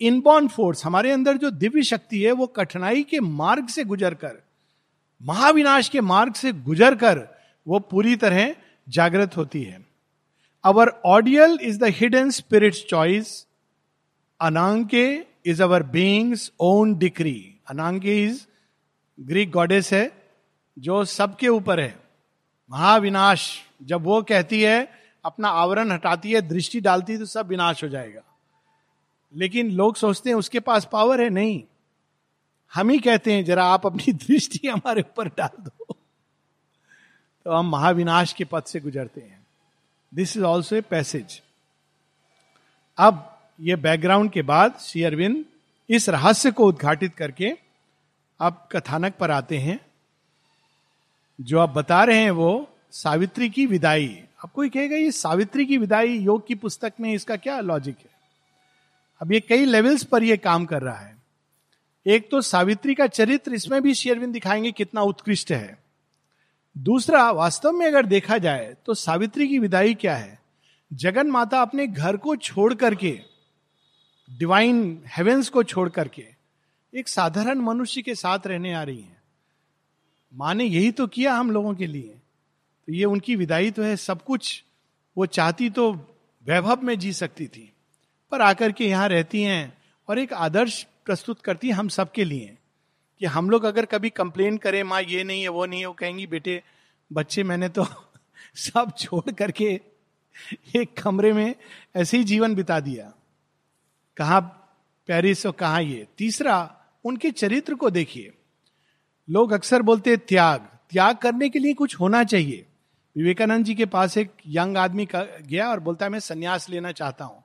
[0.01, 4.41] इनबॉर्न फोर्स हमारे अंदर जो दिव्य शक्ति है, वो कठिनाई के मार्ग से गुजर कर
[5.21, 7.21] महाविनाश के मार्ग से गुजर कर
[7.67, 8.55] वो पूरी तरह
[8.87, 9.85] जागृत होती है।
[10.63, 13.45] Our ordeal is the hidden spirit's choice
[14.39, 15.05] Ananke
[15.45, 18.45] is our being's own decree Ananke is
[19.23, 20.31] Greek goddess है,
[20.79, 21.99] जो सबके ऊपर है।
[22.71, 27.83] महाविनाश, जब वो कहती है, अपना आवरण हटाती है, दृष्टि डालती है तो सब विनाश
[27.83, 28.21] हो जाएगा।
[29.35, 31.29] लेकिन लोग सोचते हैं, उसके पास पावर है?
[31.29, 31.63] नहीं।
[32.73, 35.95] हम ही कहते हैं, जरा आप अपनी दृष्टि हमारे ऊपर डाल दो।
[37.45, 39.47] तो हम महाविनाश के पथ से गुजरते हैं।
[40.13, 41.41] This is also a passage
[42.97, 45.45] अब ये बैकग्राउंड के बाद, श्री अरविंद
[45.89, 47.57] इस रहस्य को उद्घाटित करके
[48.43, 49.79] अब कथानक पर आते हैं,
[51.41, 55.77] जो आप बता रहे हैं वो सावित्री की विदाई। अब कोई कहेगा, ये सावित्री की
[55.77, 58.09] विदाई योग की पुस्तक में इसका क्या लॉजिक है?
[59.21, 61.17] अब ये कई लेवल्स पर ये काम कर रहा है।
[62.05, 65.77] एक तो सावित्री का चरित्र, इसमें भी शेरविंद दिखाएँगे कितना उत्कृष्ट है।
[66.77, 70.39] दूसरा, वास्तव में अगर देखा जाए तो सावित्री की विदाई क्या है?
[70.93, 73.19] जगन माता अपने घर को छोड़ करके
[74.29, 76.32] डिवाइन हेवेंस को छोड़ करके
[76.95, 79.21] एक साधारण मनुष्य के साथ रहने आ रही है।
[80.33, 82.19] माँ ने यही तो किया हम लोगों के लिए।
[82.87, 84.63] तो ये उनकी विदाई तो है, सब कुछ,
[85.17, 85.93] वो चाहती तो
[86.45, 87.73] वैभव में जी सकती थी।
[88.31, 89.77] पर आकर के यहाँ रहती हैं
[90.07, 92.57] और एक आदर्श प्रस्तुत करती हम सबके लिए
[93.19, 95.93] कि हम लोग अगर कभी कंप्लेन करें, माँ, ये नहीं है, वो नहीं है, वो
[95.93, 96.63] कहेंगी, बेटे,
[97.13, 97.85] बच्चे मैंने तो
[98.55, 99.81] सब छोड़ करके
[100.75, 101.55] एक कमरे में
[101.95, 103.13] ऐसे ही जीवन बिता दिया।
[104.17, 104.39] कहा
[105.07, 106.07] पेरिस और कहा ये?
[106.17, 108.33] तीसरा उनके चरित्र को देखिए।
[109.29, 112.65] लोग अक्सर बोलते हैं, त्याग त्याग करने के लिए कुछ होना चाहिए।
[113.15, 117.25] विवेकानंद जी के पास एक यंग आदमी गया और बोलता है, मैं संन्यास लेना चाहता
[117.25, 117.43] हूँ।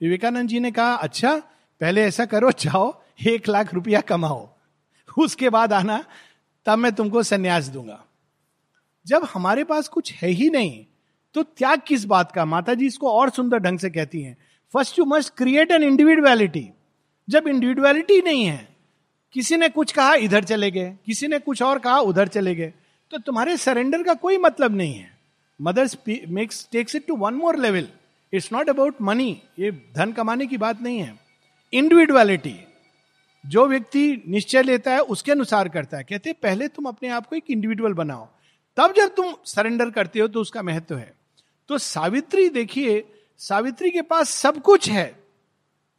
[0.00, 1.36] विवेकानंद जी ने कहा अच्छा
[1.80, 4.48] पहले ऐसा करो, जाओ, एक लाख रुपया कमाओ।
[5.18, 6.04] उसके बाद आना,
[6.66, 8.04] तब मैं तुमको संन्यास दूँगा।
[9.06, 10.86] जब हमारे पास कुछ है ही नहीं
[11.34, 12.44] तो त्याग किस बात का?
[12.44, 14.36] माता जी इसको और सुंदर ढंग से कहती हैं।
[14.74, 16.68] First you must create an individuality
[17.28, 18.68] जब इंडिविजुअलिटी नहीं है
[19.32, 22.72] किसी ने कुछ कहा, इधर चले गए। किसी ने कुछ और कहा, उधर चले गए।
[23.10, 25.18] तो तुम्हारे सरेंडर का कोई मतलब नहीं है।
[25.60, 25.96] Mothers
[26.28, 27.88] makes takes it to one more level
[28.32, 31.18] it's not about money ये धन कमाने की बात नहीं है।
[31.72, 32.56] इंडिविजुअलिटी
[33.44, 37.36] जो व्यक्ति निश्चय लेता है, उसके अनुसार करता है। कहते पहले तुम अपने आप को
[37.36, 38.28] एक इंडिविजुअल बनाओ।
[38.76, 41.12] तब जब तुम सरेंडर करते हो तो उसका महत्व है।
[41.68, 43.04] तो सावित्री, देखिए,
[43.38, 45.24] सावित्री के पास सब कुछ है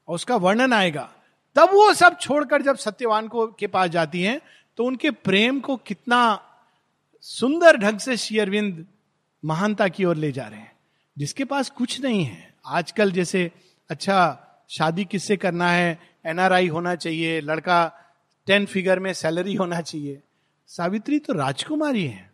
[0.07, 1.09] और उसका वर्णन आएगा।
[1.55, 4.41] तब वो सब छोड़कर जब सत्यवान को, के पास जाती हैं
[4.77, 6.39] तो उनके प्रेम को कितना
[7.23, 8.85] सुंदर ढंग से शेयरविंद
[9.45, 10.71] महानता की ओर ले जा रहे हैं,
[11.17, 13.51] जिसके पास कुछ नहीं है। आजकल जैसे
[13.89, 14.17] अच्छा
[14.69, 15.99] शादी किससे करना है?
[16.25, 17.91] एनआरआई होना चाहिए, लड़का
[18.47, 20.21] टेन फिगर में सैलरी होना चाहिए।
[20.67, 22.31] सावित्री तो राजकुमारी है।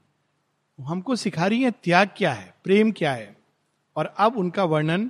[0.79, 3.35] हमको सिखा रही है, त्याग क्या है, प्रेम क्या है?
[3.95, 5.09] और अब उनका वर्णन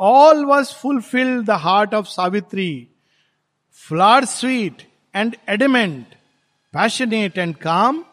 [0.00, 2.88] all was fulfilled the heart of Savitri
[3.88, 4.82] flower sweet
[5.14, 6.14] and adamant
[6.74, 8.04] passionate and calm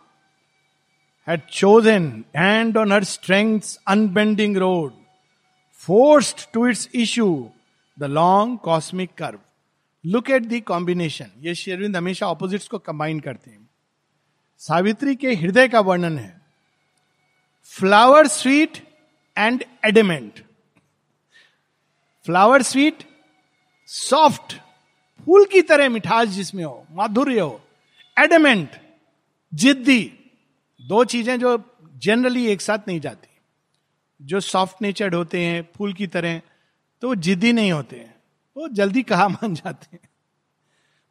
[1.27, 4.93] had chosen and on her strength's unbending road,
[5.71, 7.49] forced to its issue
[7.97, 9.39] the long cosmic curve.
[10.05, 13.69] Look at the combination ये शेरविंद हमेशा opposites को combine करते हैं।
[14.61, 16.41] सावित्री के हृदय का वर्णन है।
[17.73, 18.77] Flower sweet
[19.37, 20.43] and adamant
[22.25, 23.03] flower sweet,
[23.88, 24.53] soft,
[25.25, 27.62] फूल की तरह मिठास जिसमें हो, माधुर्य हो,
[28.19, 28.69] एडमेंट,
[29.53, 30.13] जिद्दी,
[30.81, 31.57] दो चीज़ें जो
[31.97, 33.27] जनरली एक साथ नहीं जाती।
[34.21, 36.41] जो सॉफ्ट नेचर्ड होते हैं, फूल की तरह
[37.01, 38.15] तो वो जिद्दी नहीं होते हैं,
[38.57, 40.10] वो जल्दी कहा मान जाते हैं।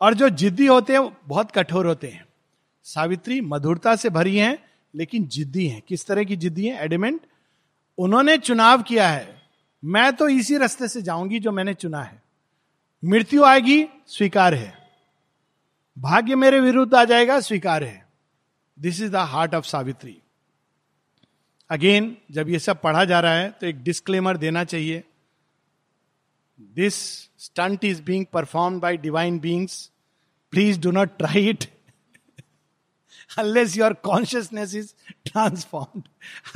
[0.01, 2.25] और जो जिद्दी होते हैं बहुत कठोर होते हैं।
[2.85, 4.59] सावित्री मधुरता से भरी हैं,
[4.95, 6.85] लेकिन जिद्दी हैं। किस तरह की जिद्दी है?
[6.85, 7.21] एडिमेंट
[7.99, 9.40] उन्होंने चुनाव किया है।
[9.83, 12.23] मैं तो इसी रास्ते से जाऊँगी जो मैंने चुना है।
[13.03, 14.73] मृत्यु आएगी, स्वीकार है।
[15.97, 18.09] भाग्य मेरे विरुद्ध आ जाएगा, स्वीकार है।
[18.79, 20.17] This is the heart of Savitri
[21.71, 25.03] again जब ये सब पढ़ा जा रहा है तो एक डिस्क्लेमर देना चाहिए।
[26.61, 26.95] This
[27.39, 29.91] stunt is being perform by divine beings
[30.53, 31.65] please do not try it
[33.39, 34.93] unless your consciousness is
[35.25, 36.05] transformed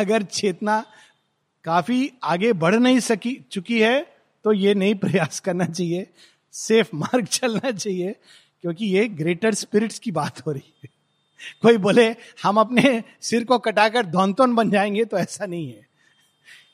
[0.01, 0.85] अगर चेतना
[1.65, 4.01] काफ़ी आगे बढ़ नहीं सकी, चुकी है
[4.45, 6.07] तो ये नहीं प्रयास करना चाहिए।
[6.53, 8.15] सेफ़ मार्ग चलना चाहिए,
[8.63, 10.89] क्योंकि ये ग्रेटर स्पिरिट्स की बात हो रही है।
[11.63, 12.09] कोई बोले,
[12.43, 15.87] हम अपने सिर को कटाकर धौनतौन बन जाएँगे तो ऐसा नहीं है।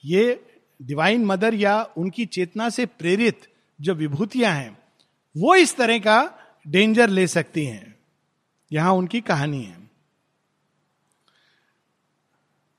[0.05, 0.40] ये
[0.83, 3.48] डिवाइन मदर या उनकी चेतना से प्रेरित
[3.81, 4.79] जो विभूतियाँ हैं,
[5.37, 6.18] वो इस तरह का
[6.68, 7.94] डेंजर ले सकती हैं।
[8.72, 9.89] यहाँ उनकी कहानी है।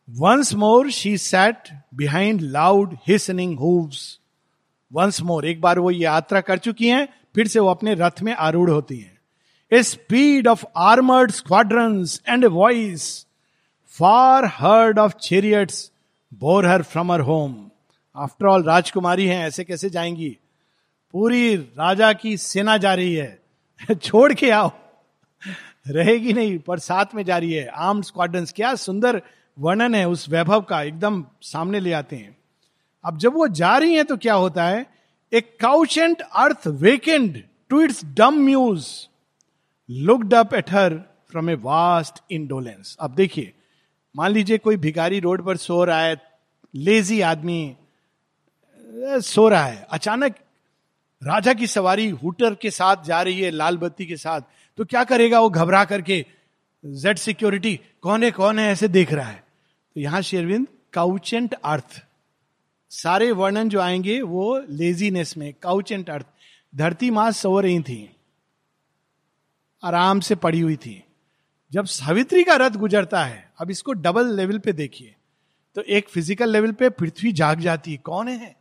[0.10, 4.20] Once more she sat behind loud hastening hooves
[4.94, 8.22] once more एक बार वो ये यात्रा कर चुकी हैं, फिर से वो अपने रथ
[8.22, 9.22] में आरूढ़ होती हैं।
[9.74, 13.26] A speed of armored squadrons and a voice,
[14.02, 15.76] far heard of chariots,
[16.44, 17.54] bore her from her home.
[18.16, 20.38] After all राजकुमारी हैं, ऐसे कैसे जाएँगी?
[21.12, 23.40] पूरी राजा की सेना जा रही है।
[23.96, 24.72] छोड़ के आओ।
[25.88, 29.22] रहेगी नहीं, पर साथ में जा रही है। आर्म स्क्वाड्रन क्या सुंदर
[29.58, 32.38] वर्णन है उस वैभव का, एकदम सामने ले आते हैं।
[33.04, 34.86] अब जब वो जा रही हैं तो क्या होता है?
[35.32, 38.88] A couchant earth wakened to its dumb muse
[39.90, 40.94] looked up at her
[41.32, 43.54] from a vast indolence अब देखिए,
[44.16, 46.16] मान लीजिए कोई भिखारी रोड पर सो रहा है
[46.74, 47.76] लेजी आदमी
[49.24, 50.36] सो रहा है। अचानक
[51.22, 54.42] राजा की सवारी, हुटर के साथ जा रही है, लाल बत्ती के साथ
[54.78, 56.26] तो क्या करेगा वो घबरा करके?
[56.84, 59.44] जेड सिक्योरिटी कौन है कौन है, ऐसे देख रहा है।
[59.96, 62.02] तो यहाँ शेरविंद काउचेंट अर्थ
[62.92, 66.26] सारे वर्णन जो आएँगे, वो लेजीनेस में काउचेंट अर्थ
[66.74, 68.10] धरती माँ सो रही थी,
[69.84, 71.04] आराम से पड़ी हुई थी।
[71.72, 75.16] जब सावित्री का रथ गुजरता है, अब इसको डबल लेवल पे देखिए।
[75.76, 78.56] तो एक फ़िज़िकल लेवल पे पृथ्वी जाग जाती है। कौन है?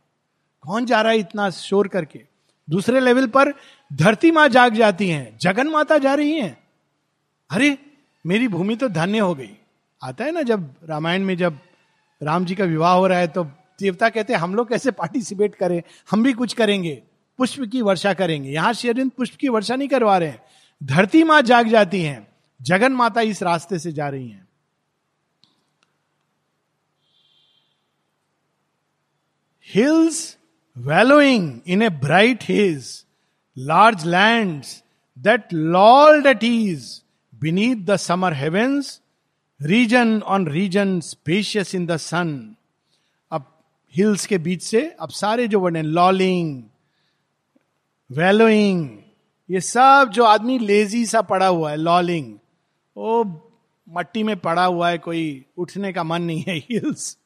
[0.63, 2.19] कौन जा रहा है इतना शोर करके?
[2.67, 3.53] दूसरे लेवल पर
[3.91, 6.57] धरती माँ जाग जाती हैं। जगन माता जा रही हैं।
[7.49, 7.77] अरे
[8.25, 9.57] मेरी भूमि तो धन्य हो गई।
[10.03, 11.59] आता है ना जब रामायण में जब
[12.23, 13.43] राम जी का विवाह हो रहा है तो
[13.79, 15.81] देवता कहते हैं, हम लोग कैसे पार्टिसिपेट करें?
[16.11, 17.03] हम भी कुछ करेंगे।
[17.37, 20.41] पुष्प की वर्षा करेंगे। यहाँ शेरिन पुष्प की वर्षा नहीं करवा रहे हैं।
[20.83, 22.27] धरती माँ जाग जाती हैं।
[22.61, 24.47] जगन माता इस रास्ते से जा रही हैं।
[29.73, 30.37] Hills
[30.77, 33.05] wallowing in a bright haze
[33.57, 34.63] large land
[35.17, 36.85] that lolled at ease
[37.41, 39.01] beneath the summer heavens,
[39.59, 42.55] region on region spacious in the sun.
[43.31, 43.45] अब
[43.93, 46.63] हिल्स के बीच से अब सारे जो वर्ड हैं लॉलिंग
[48.09, 48.87] वेलोइंग
[49.49, 52.33] ये सब जो आदमी लेजी सा पड़ा हुआ है लॉलिंग
[52.95, 53.23] वो
[53.87, 55.23] मट्टी में पड़ा हुआ है कोई
[55.57, 57.17] उठने का मन नहीं है हिल्स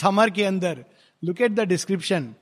[0.00, 0.84] समर के अंदर
[1.22, 2.34] लुक एट द डिस्क्रिप्शन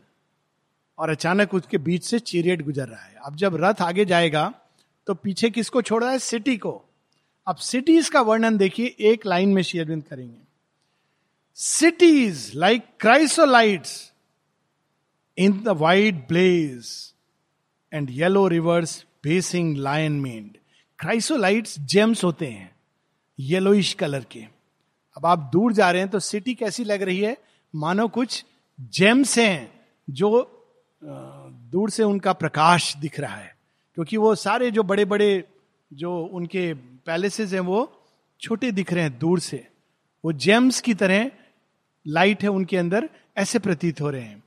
[0.99, 4.53] और अचानक उसके बीच से चीरियट गुजर रहा है अब जब रथ आगे जाएगा
[5.09, 6.19] तो पीछे किसको छोड़ रहा है?
[6.19, 6.85] सिटी को।
[7.47, 10.41] अब सिटीज़ का वर्णन देखिए, एक लाइन में शेयरविंद करेंगे।
[11.57, 14.13] Cities like क्राइसोलाइट्स
[15.39, 17.15] in the white blaze
[17.93, 20.57] and yellow rivers pacing lion maned
[20.99, 22.71] chrysolites gems होते हैं
[23.39, 24.41] येलोइश कलर के।
[25.17, 27.37] अब आप दूर जा रहे हैं तो सिटी कैसी लग रही है?
[27.75, 28.45] मानो कुछ
[28.81, 30.31] जेम्स हैं जो
[31.73, 33.58] दूर से उनका प्रकाश दिख रहा है।
[33.99, 35.45] क्योंकि वो सारे जो बड़े बड़े
[35.91, 36.73] जो उनके
[37.07, 37.79] पैलेसेस हैं वो
[38.41, 39.57] छोटे दिख रहे हैं दूर से।
[40.25, 41.31] वो जेम्स की तरह
[42.07, 44.43] लाइट है उनके अंदर, ऐसे प्रतीत हो रहे हैं।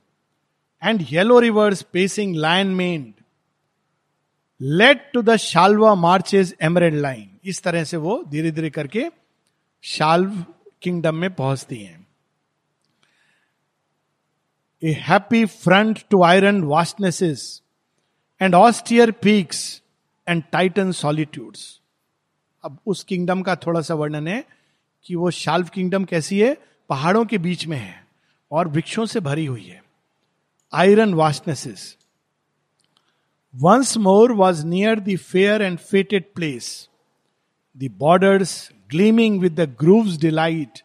[0.82, 3.12] And yellow rivers pacing lion maned
[4.60, 9.08] led to the Shalwa marches emerald line इस तरह से वो धीरे धीरे करके
[9.84, 10.44] शाल्व
[10.82, 12.06] किंगडम में पहुँचती हैं।
[14.82, 17.62] A happy front to iron vastnesses
[18.42, 19.82] and austere peaks
[20.28, 21.80] and titan solitudes
[22.64, 24.44] अब उस किंगडम का थोड़ा सा वर्णन है
[25.06, 26.56] कि वो शाल्व किंगडम कैसी है?
[26.88, 28.06] पहाड़ों के बीच में है
[28.50, 29.82] और वृक्षों से भरी हुई है।
[30.72, 31.96] Iron vastnesses
[33.54, 36.88] once more was near the fair and fated place
[37.76, 40.82] the borders gleaming with the groves delight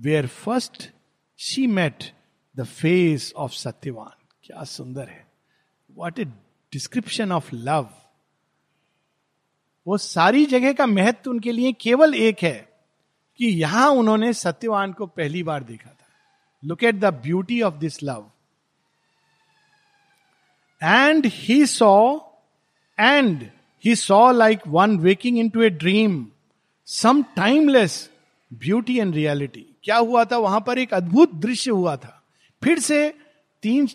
[0.00, 0.90] where first
[1.38, 2.12] she met
[2.56, 5.26] the face of Satyavan क्या सुंदर है।
[5.90, 6.24] What a
[6.72, 7.88] description of love
[9.86, 12.68] वो सारी जगह का महत्व उनके लिए केवल एक है
[13.38, 16.06] कि यहाँ उन्होंने सत्यवान को पहली बार देखा था।
[16.64, 18.30] Look at the beauty of this love
[20.82, 22.18] and he saw
[23.00, 23.50] and
[23.84, 26.26] he saw like one waking into a dream
[26.86, 28.10] some timeless
[28.52, 30.36] beauty and reality क्या हुआ था?
[30.36, 32.22] वहाँ पर एक अद्भुत दृश्य हुआ था।
[32.64, 33.08] फिर से
[33.62, 33.86] तीन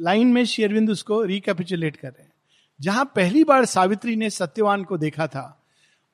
[0.00, 2.32] लाइन में शेरविंद उसको रिकेपिचुलेट कर रहे हैं।
[2.80, 5.62] जहाँ पहली बार सावित्री ने सत्यवान को देखा था,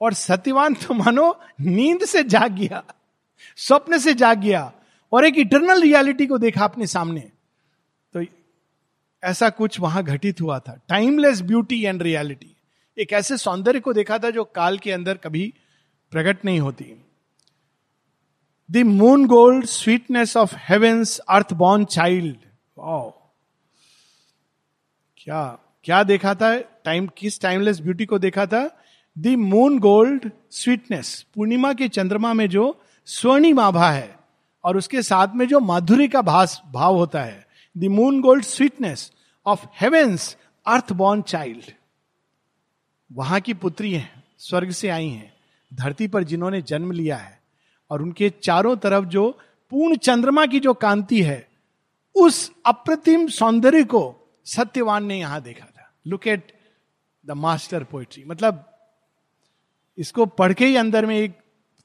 [0.00, 2.82] और सत्यवान तो मानो नींद से जाग गया,
[3.56, 4.72] स्वप्न से जाग गया,
[5.12, 7.20] और एक इटरनल रियलिटी को देखा अपने सामने।
[8.14, 8.24] तो
[9.22, 12.56] ऐसा कुछ वहाँ घटित हुआ था। टाइमलेस ब्यूटी एंड रियलिटी
[12.98, 15.54] एक ऐसे सौंदर्य को देखा था जो काल के अंदर कभी
[16.12, 16.84] प्रकट नहीं होती।
[18.70, 22.36] The moon gold sweetness of heaven's earth born child
[25.24, 26.56] क्या क्या देखा था?
[26.85, 28.78] टाइम किस टाइमलेस ब्यूटी को देखा था?
[29.18, 34.14] द मून गोल्ड स्वीटनेस पूर्णिमा के चंद्रमा में जो स्वर्णिम आभा है
[34.64, 37.46] और उसके साथ में जो माधुरी का भास, भाव होता है।
[37.78, 39.12] The moon gold sweetness
[39.46, 41.72] of heaven's earth born child
[43.12, 45.32] वहाँ की पुत्री है, स्वर्ग से आई हैं,
[45.74, 47.40] धरती पर जिन्होंने जन्म लिया है
[47.90, 49.30] और उनके चारों तरफ़ जो
[49.72, 51.48] पूर्ण चंद्रमा की जो कांति है,
[52.14, 56.52] उस अप्रतिम सौंदर्य को सत्यवान ने यहाँ देखा था। Look at
[57.26, 58.68] the master poetry मतलब
[59.98, 61.38] इसको पढ़ के ही अंदर में एक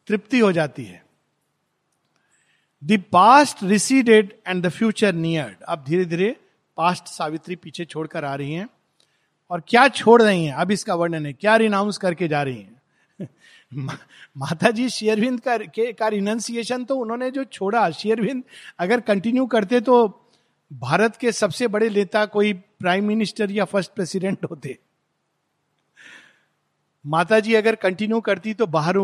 [0.08, 1.06] तृप्ति हो जाती है।
[2.84, 6.36] The past receded and the future neared अब धीरे धीरे
[6.78, 8.70] पास्ट सावित्री पीछे छोड़कर आ रही हैं।
[9.52, 10.54] और क्या छोड़ रही हैं?
[10.54, 12.82] अब इसका वर्णन है। क्या रिनाउंस करके जा रही हैं?
[14.38, 18.44] माता जी शेयरविंद का, के, का रिनाउंसिएशन तो उन्होंने जो छोड़ा। शेयरविंद
[18.80, 20.27] अगर कंटिन्यू करते तो
[20.72, 24.78] भारत के सबसे बड़े नेता कोई प्राइम मिनिस्टर या फ़र्स्ट प्रेसिडेंट होते।
[27.06, 28.98] माता जी अगर कंटिन्यू करती तो बाहर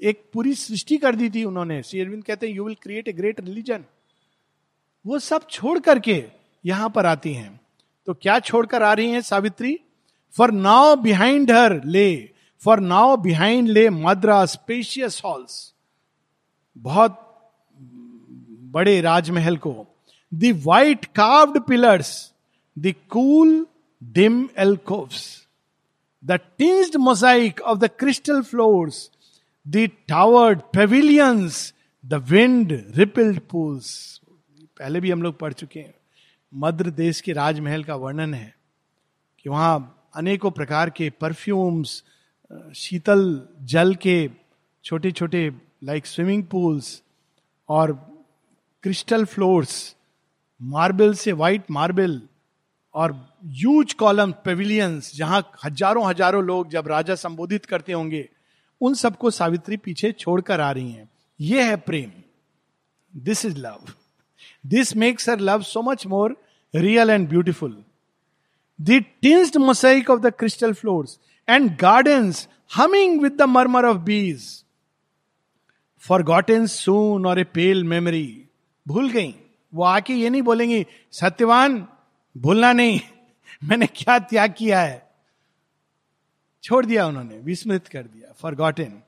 [0.00, 3.40] एक पूरी सृष्टि कर दी थी उन्होंने। शेयरविंद कहते हैं you will create a great
[3.40, 3.84] religion
[5.04, 6.24] वो सब छोड़ करके
[6.64, 7.60] यहाँ पर आती हैं।
[8.06, 9.78] तो क्या छोड़कर आ रही हैं Savitri?
[10.34, 12.30] Far now behind her lay
[12.62, 15.74] far now behind ले मद्रा स्पेशियस हॉल्स
[16.76, 17.20] बहुत
[18.72, 19.74] बड़े राजमहल को।
[20.34, 22.32] The white carved pillars
[22.78, 23.66] the cool
[24.02, 25.46] dim alcoves
[26.24, 29.10] the tinted mosaic of the crystal floors
[29.68, 34.20] the towered pavilions the wind rippled pools
[34.78, 35.94] पहले भी हम लोग पढ़ चुके हैं।
[36.54, 38.54] मध्य देश के राजमहल का वर्णन है
[39.38, 42.02] कि वहाँ अनेकों प्रकार के परफ्यूम्स
[42.74, 44.30] शीतल जल के
[44.84, 45.50] छोटे छोटे
[45.84, 47.02] लाइक स्विमिंग पूल्स
[47.68, 47.92] और
[48.82, 49.96] क्रिस्टल फ्लोर्स
[50.64, 52.20] मार्बल से व्हाइट मार्बल
[52.94, 53.14] और
[53.54, 58.28] यूज़ कॉलम पेविलियंस जहाँ हज़ारों हज़ारों लोग जब राजा संबोधित करते होंगे,
[58.80, 61.08] उन सबको सावित्री पीछे छोड़कर आ रही हैं।
[61.40, 62.10] यह है प्रेम।
[63.14, 63.92] This is love
[64.64, 66.36] this makes her love so much more
[66.74, 67.76] real and beautiful
[68.78, 74.50] the tinted mosaic of the crystal floors and gardens humming with the murmur of bees
[76.24, 78.26] forgotten soon और ए पेल मेमोरी
[78.86, 79.34] भूल गई।
[79.74, 81.88] वो आके ये नहीं बोलेंगी, सत्यवान,
[82.36, 83.00] भूलना नहीं,
[83.64, 85.10] मैंने क्या त्याग किया है?
[86.62, 89.02] छोड़ दिया उन्होंने, विस्मृत कर दिया forgotten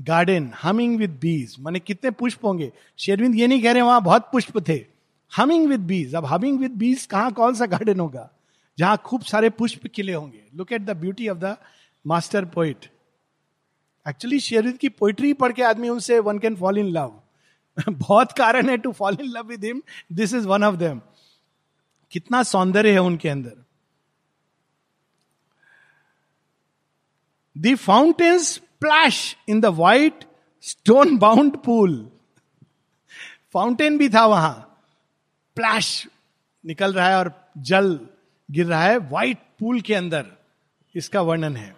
[0.00, 4.28] garden humming with bees मैंने कितने पुष्प होंगे। शेरविंद ये नहीं कह रहे वहाँ बहुत
[4.32, 4.86] पुष्प थे।
[5.36, 8.30] हमिंग विद बीज अब हमिंग विद बीज कहाँ, कौन सा गार्डन होगा?
[8.78, 11.56] जहाँ खूब सारे पुष्प खिले होंगे। Look at the beauty of the
[12.06, 12.86] master poet
[14.08, 17.20] actually शेरविंद की पोइट्री पढ़ के आदमी उनसे one can fall in love
[17.88, 21.00] बहुत कारण है to fall in love with him this is one of them
[22.12, 23.64] कितना सौंदर्य है उनके अंदर।
[27.56, 30.24] The fountains प्लैश in the white
[30.60, 32.10] stone bound pool
[33.52, 34.54] fountain भी था वहाँ।
[35.56, 36.06] प्लैश
[36.64, 38.00] निकल रहा है और जल
[38.50, 40.26] गिर रहा है व्हाइट पूल के अंदर।
[40.94, 41.76] इसका वर्णन है।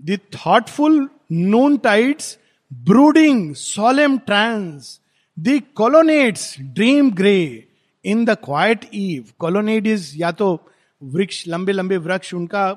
[0.00, 2.38] The thoughtful noon tides
[2.82, 5.00] brooding solemn trance
[5.36, 7.68] the colonnades dream grey
[8.04, 10.48] in the quiet eve colonnade is या तो
[11.02, 12.72] वृक्ष, लंबे लंबे वृक्ष, उनका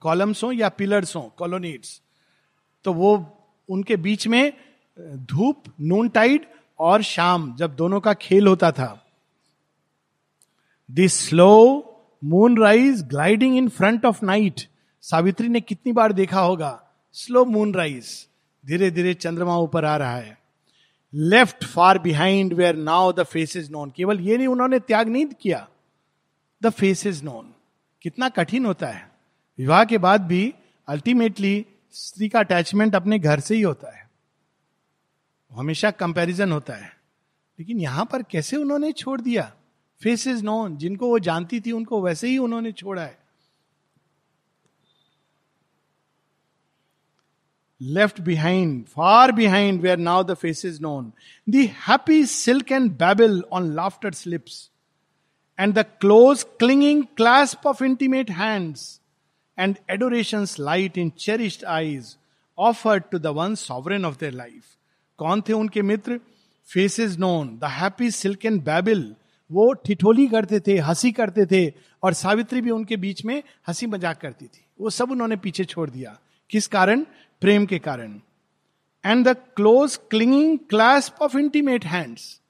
[0.00, 2.00] कॉलम्स हो या पिलर्स हो कॉलोनेट्स
[2.84, 4.52] तो वो, उनके बीच में
[4.98, 6.46] धूप नून टाइड
[6.78, 8.98] और शाम, जब दोनों का खेल होता था।
[10.90, 11.88] This slow
[12.58, 14.60] moonrise gliding in front of night
[15.04, 16.78] Savitri ने कितनी बार देखा होगा?
[17.12, 18.28] स्लो मून राइज
[18.66, 20.38] धीरे धीरे चंद्रमा ऊपर आ रहा है।
[21.14, 25.26] Left far behind where now the face is known केवल ये नहीं, उन्होंने त्याग नहीं
[25.26, 25.68] किया।
[26.62, 27.54] द फेस इज़ नोन
[28.02, 29.10] कितना कठिन होता है।
[29.58, 30.54] विवाह के बाद भी
[30.88, 34.10] अल्टीमेटली स्त्री का अटैचमेंट अपने घर से ही होता है।
[35.52, 36.96] हमेशा कंपैरिजन होता है।
[37.58, 39.52] लेकिन यहाँ पर कैसे उन्होंने छोड़ दिया?
[40.02, 43.21] फेस इज़ नोन जिनको वो जानती थी, उनको वैसे ही उन्होंने छोड़ा है।
[47.82, 51.12] Left behind far behind where now the face is known
[51.48, 54.70] the happy silk and babble on laughter slips
[55.60, 59.00] and the close clinging clasp of intimate hands
[59.58, 62.16] and adoration light in cherished eyes
[62.58, 64.62] offered to the one sovereign of their life
[65.18, 66.20] कौन थे उनके मित्र?
[66.68, 69.14] Faces known the happy silk and babble
[69.50, 74.20] वो ठिठोली करते थे, हँसी करते थे और सावित्री भी उनके बीच में हँसी मज़ाक
[74.20, 76.18] करती थी। वो सब उन्होंने पीछे छोड़ दिया।
[76.50, 77.06] किस कारण?
[77.42, 78.20] प्रेम के कारण।
[79.04, 82.40] And the close clinging clasp of intimate hands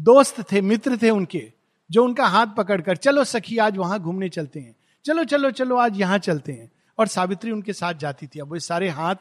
[0.00, 1.52] दोस्त थे, मित्र थे उनके,
[1.90, 6.00] जो उनका हाथ पकड़कर, चलो सखी, आज वहाँ घूमने चलते हैं। चलो चलो चलो, आज
[6.00, 9.16] यहाँ चलते हैं। और सावित्री उनके साथ जाती थी। अब वो सारे हाथ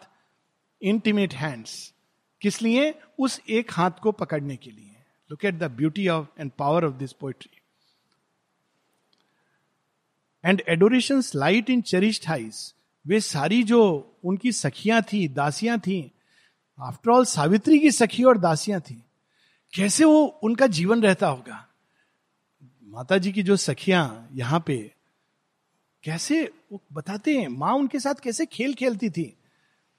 [0.82, 1.94] इंटीमेट हैंड्स
[2.42, 2.96] किस लिए?
[3.20, 4.96] उस एक हाथ को पकड़ने के लिए।
[5.32, 7.62] Look at the beauty of and power of this poetry
[10.46, 13.82] and adoration light in cherished eyes वे सारी जो
[14.26, 16.12] उनकी सखियाँ थी, दासियाँ थी
[16.78, 19.02] आफ्टर ऑल सावित्री की सखी और दासियाँ थी,
[19.74, 21.66] कैसे वो उनका जीवन रहता होगा?
[22.84, 24.78] माता जी की जो सखियाँ यहाँ पे,
[26.04, 29.24] कैसे वो बताते हैं, माँ उनके साथ कैसे खेल खेलती थी?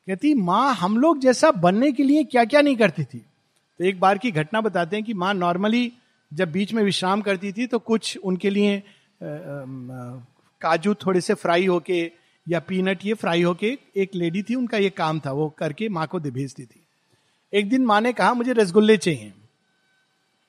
[0.08, 3.18] कहती, माँ, हम लोग जैसा बनने के लिए क्या क्या नहीं करती थी?
[3.18, 5.92] तो एक बार की घटना बताते हैं कि माँ नॉर्मली
[6.32, 8.82] जब बीच में विश्राम करती थी तो कुछ उनके लिए
[9.22, 12.10] काजू थोड़े से फ्राई होके
[12.48, 16.07] या पीनट ये फ्राई होके एक लेडी थी, उनका ये काम था, वो करके माँ
[16.07, 16.87] को दे भेजती थी।
[17.52, 19.35] एक दिन माँ ने कहा, मुझे रसगुल्ले चाहिए।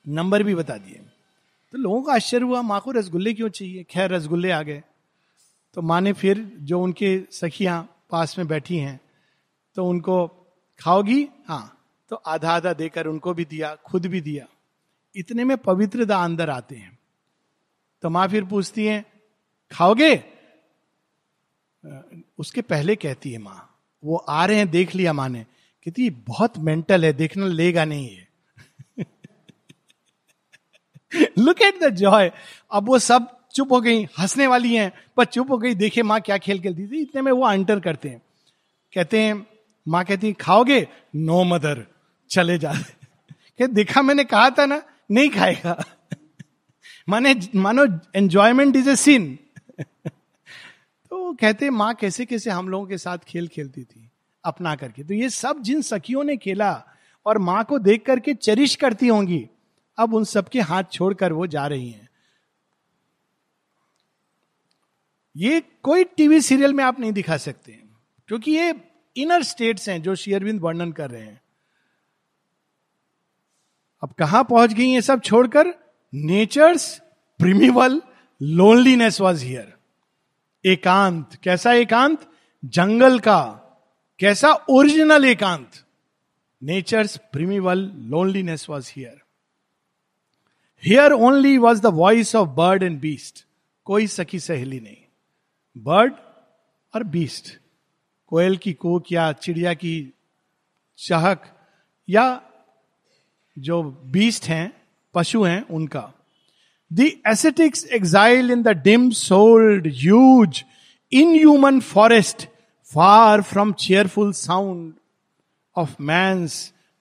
[0.08, 1.00] नंबर भी बता दिए।
[1.72, 3.84] तो लोगों का आश्चर्य हुआ, माँ को रसगुल्ले क्यों चाहिए?
[3.84, 4.82] खैर, रसगुल्ले आ गए।
[5.74, 9.00] तो माँ ने फिर जो उनके सखियाँ पास में बैठी हैं
[9.74, 10.26] तो उनको,
[10.80, 11.28] खाओगी?
[11.48, 11.70] हाँ।
[12.08, 14.46] तो आधा आधा देकर उनको भी दिया, खुद भी दिया।
[15.16, 16.98] इतने में पवित्रता अंदर आते हैं।
[18.02, 19.04] तो माँ फिर पूछती है,
[19.72, 20.33] खाओगे?
[22.38, 25.46] उसके पहले कहती है माँ, वो आ रहे हैं, देख लिया माँ ने।
[25.86, 28.24] कहती बहुत मेंटल है, देखना लेगा नहीं है
[31.38, 32.32] लुक एट द जॉय
[32.72, 36.20] अब वो सब चुप हो गई, हंसने वाली हैं, पर चुप हो गई देखे माँ
[36.20, 38.22] क्या खेल खेलती थी। इतने में वो अंटर करते हैं।
[38.94, 39.46] कहते हैं,
[39.88, 40.88] माँ कहती खाओगे?
[41.16, 41.86] नो मदर
[42.30, 42.72] चले जा.
[43.56, 45.84] क्या देखा मैंने, कहा था ना, नहीं खाएगा.
[47.08, 49.38] माने, मानो एंजॉयमेंट इज़ ए सीन
[51.24, 54.10] तो कहते माँ कैसे कैसे हम लोगों के साथ खेल खेलती थी,
[54.44, 56.72] अपना करके। तो ये सब जिन सखियों ने खेला
[57.26, 59.48] और माँ को देख करके चरिश करती होंगी,
[59.98, 62.08] अब उन सबके हाथ छोड़कर वो जा रही हैं।
[65.36, 67.72] ये कोई टीवी सीरियल में आप नहीं दिखा सकते,
[68.28, 68.74] क्योंकि ये
[69.16, 71.40] इनर स्टेट्स हैं जो शेयरविंद वर्णन कर रहे हैं।
[74.02, 75.74] अब कहाँ पहुँच गई ये सब छोड़कर?
[76.12, 76.98] Nature's,
[77.40, 78.00] primeval,
[78.40, 79.73] loneliness was here.
[80.66, 82.30] एकांत। कैसा एकांत?
[82.64, 83.42] जंगल का।
[84.18, 85.70] कैसा ओरिजिनल एकांत?
[86.62, 89.20] Nature's primeval loneliness was here
[90.84, 93.46] here only was the voice of bird and beast
[93.84, 94.96] कोई सखी सहेली नहीं।
[95.78, 96.14] बर्ड
[96.94, 97.58] और बीस्ट
[98.26, 100.12] कोयल की कोक या चिड़िया की
[100.98, 101.58] चहक
[102.08, 102.42] या
[103.58, 104.82] जो बीस्ट हैं,
[105.14, 106.12] पशु हैं, उनका।
[106.94, 110.64] The ascetic's exile in the dim souled huge
[111.12, 112.48] in human forest
[112.94, 114.94] far from cheerful sound
[115.76, 116.46] of man's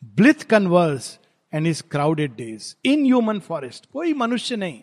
[0.03, 0.53] blithe
[1.53, 4.81] and his crowded days in human forest कोई मनुष्य नहीं।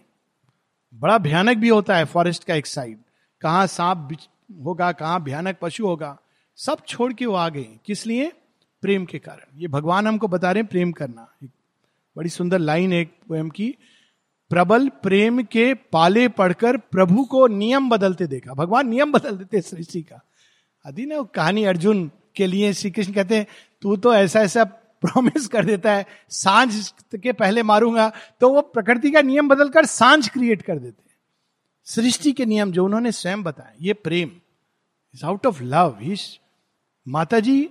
[0.94, 2.98] बड़ा भयानक भी होता है फॉरेस्ट का एक साइड
[3.40, 4.16] कहाँ सांप
[4.64, 6.18] होगा, कहाँ भयानक पशु होगा।
[6.56, 8.32] सब छोड़ के वो आ गए। किस लिए?
[8.82, 11.50] प्रेम के कारण। ये भगवान हमको बता रहे हैं प्रेम करना। एक
[12.16, 13.74] बड़ी सुंदर लाइन एक पोएम की।
[14.50, 20.02] प्रबल प्रेम के पाले पढ़कर प्रभु को नियम बदलते देखा। भगवान नियम बदल देते सृष्टि
[20.02, 20.20] का।
[20.84, 23.46] आदि ना कहानी अर्जुन के लिए श्री कृष्ण कहते हैं,
[23.82, 29.10] तू तो ऐसा ऐसा प्रॉमिस कर देता है, साँझ के पहले मारूँगा। तो वो प्रकृति
[29.10, 31.08] का नियम बदलकर साँझ क्रिएट कर देते
[31.86, 34.30] सृष्टि के नियम जो उन्होंने स्वयं बताए, ये प्रेम
[35.14, 36.38] इज़ आउट ऑफ़ लव हिश
[37.06, 37.68] माता जी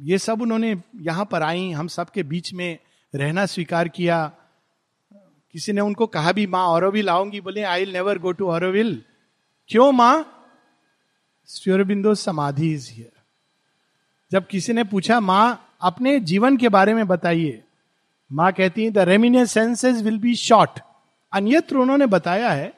[0.00, 2.78] ये सब उन्होंने यहाँ पर आई, हम सबके बीच में
[3.14, 4.30] रहना स्वीकार किया।
[5.54, 9.02] किसी ने उनको कहा भी, माँ औरविल आऊँगी बोले I never go to Auroville
[9.70, 10.38] क्यों, माँ?
[11.48, 13.10] स्योरबिंदो समाधि इज़ हियर
[14.32, 17.62] जब किसी ने पूछा, माँ, अपने जीवन के बारे में बताइए।
[18.30, 20.80] माँ कहती है the reminiscences will be short
[21.32, 22.72] अन्यत्र उन्होंने बताया है,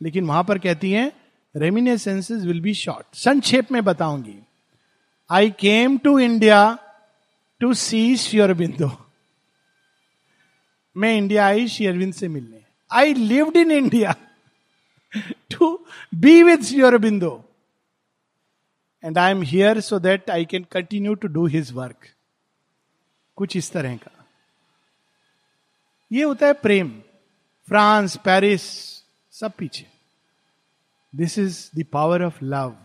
[0.00, 1.12] लेकिन वहाँ पर कहती हैं
[1.54, 4.38] रेमिनेसेंसेज विल बी शॉर्ट संक्षेप में बताऊँगी।
[5.30, 6.78] आई came to India
[7.60, 8.90] to see Aurobindo.
[10.98, 12.60] मैं इंडिया आई, श्री अरविंद से मिलने।
[12.92, 14.14] I lived in India
[15.50, 17.44] to B with Sri Aurobindo
[19.04, 22.08] and I am here so that I can continue to do his work
[23.36, 24.24] कुछ इस तरह का।
[26.12, 27.02] ये होता है प्रेम।
[27.68, 28.62] फ्रांस, पेरिस,
[29.32, 29.86] सब पीछे।
[31.14, 32.76] This is the power of love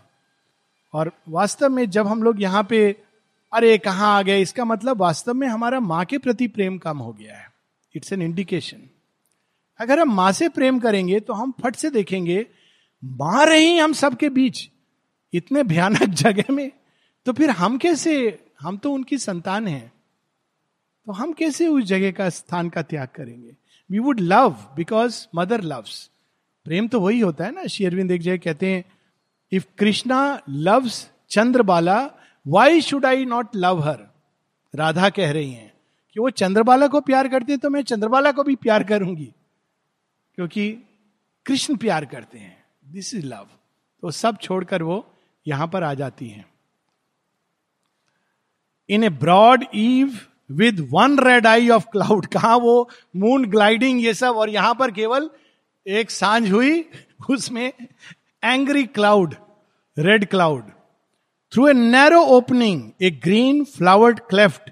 [0.92, 3.02] और वास्तव में जब हम लोग यहाँ पे,
[3.52, 4.42] अरे, कहाँ आ गए?
[4.42, 7.53] इसका मतलब वास्तव में हमारा माँ के प्रति प्रेम कम हो गया है।
[7.94, 8.88] It's an indication.
[9.80, 12.46] अगर हम माँ से प्रेम करेंगे तो हम फट से देखेंगे,
[13.04, 14.70] माँ रही हम सबके बीच,
[15.32, 16.72] इतने भयानक जगह में।
[17.26, 19.92] तो फिर हम कैसे, हम तो उनकी संतान हैं।
[21.06, 23.56] तो हम कैसे उस जगह का स्थान का त्याग करेंगे?
[23.90, 26.10] We would love because mother loves
[26.64, 28.84] प्रेम तो वही होता है ना शेरविंद एक जगह कहते हैं
[29.52, 32.10] if Krishna loves Chandrabala
[32.46, 33.98] why should I not love her
[34.74, 35.73] Radha कह रही हैं
[36.14, 39.32] कि वो चंद्रबाला को प्यार करते हैं तो मैं चंद्रबाला को भी प्यार करूँगी।
[40.38, 40.70] क्योंकि
[41.46, 43.46] कृष्ण प्यार करते हैं। दिस इज़ लव
[44.02, 45.04] तो सब छोड़कर वो
[45.46, 46.44] यहाँ पर आ जाती हैं।
[48.88, 50.18] In a broad eve
[50.50, 54.90] with one red eye of cloud कहा वो मून ग्लाइडिंग ये सब, और यहाँ पर
[54.90, 55.30] केवल
[55.86, 56.84] एक साँझ हुई,
[57.30, 57.72] उसमें
[58.42, 59.34] angry cloud
[59.96, 60.70] red cloud
[61.52, 64.70] through a narrow opening a green flowered cleft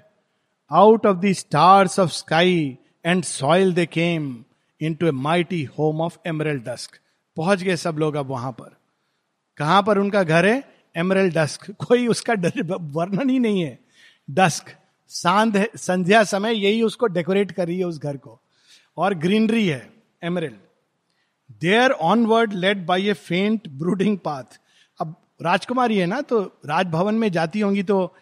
[0.71, 4.45] out of the stars of sky and soil they came
[4.93, 6.91] into a mighty home of emerald dusk
[7.37, 8.77] पहुँच गए सब लोग अब वहाँ पर।
[9.57, 10.63] कहाँ पर उनका घर है?
[10.97, 12.33] एमरल डस्क कोई उसका
[12.81, 13.79] वर्णन ही नहीं है।
[14.29, 14.65] डस्क
[15.07, 18.39] सांध संध्या समय यही उसको डेकोरेट कर रही है उस घर को।
[18.97, 19.93] और ग्रीनरी है
[20.23, 20.57] emerald
[21.61, 24.59] there onward led by a faint brooding path
[24.99, 28.15] अब राजकुमारी है ना तो राजभवन में जाती होंगी तो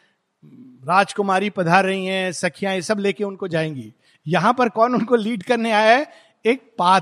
[0.88, 3.93] राजकुमारी पधार रही हैं, सखियाँ ये सब लेके उनको जाएँगी।
[4.27, 6.11] यहाँ पर कौन उनको लीड करने आया है?
[6.45, 7.01] एक path.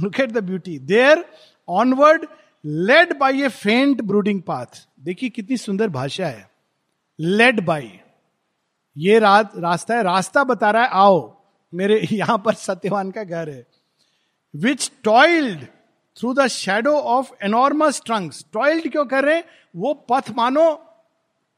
[0.00, 1.24] Look at the beauty there
[1.68, 2.26] onward
[2.64, 6.50] led by a faint brooding path देखिए कितनी सुंदर भाषा है।
[7.20, 8.00] लेड बाई
[8.96, 11.36] ये रास्ता है। रास्ता बता रहा है, आओ,
[11.74, 13.66] मेरे यहाँ पर सत्यवान का घर है।
[14.56, 15.64] Which toiled
[16.16, 19.44] through the shadow of enormous trunks toiled क्यों कर रहे हैं?
[19.76, 20.93] वो पथ मानो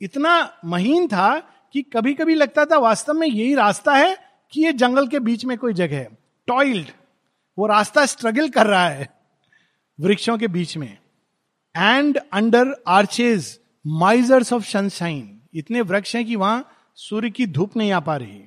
[0.01, 1.39] इतना महीन था
[1.75, 4.17] कि कभी कभी लगता था वास्तव में यही रास्ता है
[4.53, 6.09] कि ये जंगल के बीच में कोई जगह है।
[6.49, 6.87] टॉयल्ड
[7.59, 9.09] वो रास्ता स्ट्रगल कर रहा है
[9.99, 10.99] वृक्षों के बीच में।
[11.75, 17.93] And under arches misers of sunshine इतने वृक्ष हैं कि वहाँ सूर्य की धूप नहीं
[17.93, 18.43] आ पा रही।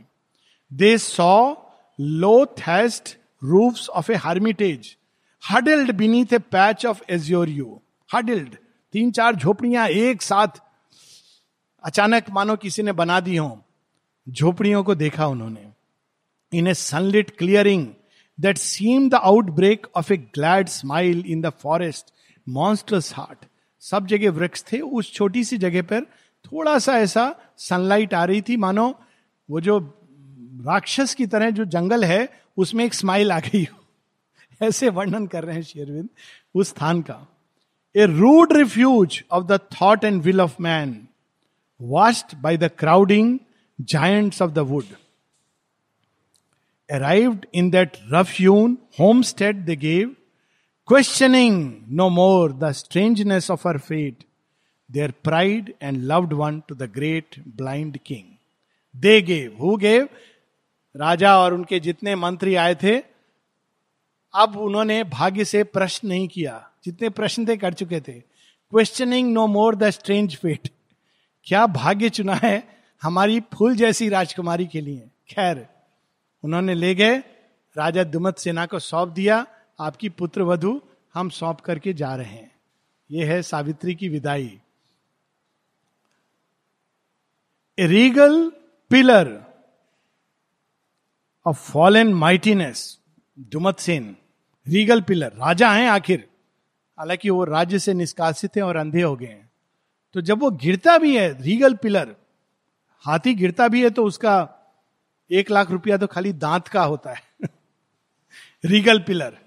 [0.71, 1.53] They saw
[1.99, 4.95] low thatched roof of a hermitage
[5.43, 8.55] huddled beneath a patch of azure hue huddled
[8.93, 10.61] तीन चार झोपड़ियाँ एक साथ
[11.83, 13.61] अचानक मानो किसी ने बना दी हो।
[14.29, 15.67] झोपड़ियों को देखा उन्होंने।
[16.53, 17.87] In a sunlit clearing
[18.39, 22.13] that seem the outbreak of a glad smile in the forest
[22.49, 23.45] monster's heart
[23.79, 26.03] सब जगह वृक्ष थे, उस छोटी सी जगह पर
[26.45, 28.99] थोड़ा सा ऐसा सनलाइट आ रही थी, मानो
[29.49, 29.79] वो जो
[30.65, 35.43] राक्षस की तरह जो जंगल है, उसमें एक स्माइल आ गई हो। ऐसे वर्णन कर
[35.43, 36.09] रहे हैं शेरविंद
[36.55, 37.27] उस स्थान का।
[37.95, 41.07] A rude refuse of the thought and will of man
[41.79, 43.37] vast by the crowding
[43.79, 44.95] giants of the wood
[46.89, 50.15] arrived in that rough hewn homestead they gave,
[50.87, 54.25] questioning no more the strangeness of her fate,
[54.89, 58.39] their pride and loved one to the great blind king.
[58.95, 59.53] They gave.
[59.57, 60.07] Who gave?
[60.95, 62.97] राजा और उनके जितने मंत्री आए थे
[64.33, 66.55] अब उन्होंने भाग्य से प्रश्न नहीं किया
[66.85, 68.19] जितने प्रश्न थे कर चुके थे
[68.73, 70.69] questioning no more the strange fate
[71.49, 75.11] क्या भाग्य चुना है हमारी फूल जैसी राजकुमारी के लिए?
[75.29, 75.67] खैर,
[76.43, 77.17] उन्होंने ले गए,
[77.77, 79.47] राजा दुमत सेना को सौंप दिया,
[79.79, 80.81] आपकी पुत्र वधु
[81.13, 82.51] हम सौंप करके जा रहे हैं।
[83.11, 84.59] यह है सावित्री की विदाई।
[87.79, 88.51] Regal
[88.89, 89.43] pillar
[91.45, 92.99] of fall and mightiness
[93.79, 94.15] Dyumatsena.
[94.67, 96.29] Regal pillar राजा हैं आखिर।
[96.99, 99.48] हालाँकि वो राज्य से निष्कासित हैं और अंधे हो गए हैं।
[100.15, 102.15] तो जब वो गिरता भी है रीगल पिलर
[103.05, 104.37] हाथी गिरता भी है तो उसका
[105.31, 107.49] एक लाख रुपया तो खाली दांत का होता है।
[108.63, 109.37] Regal pillar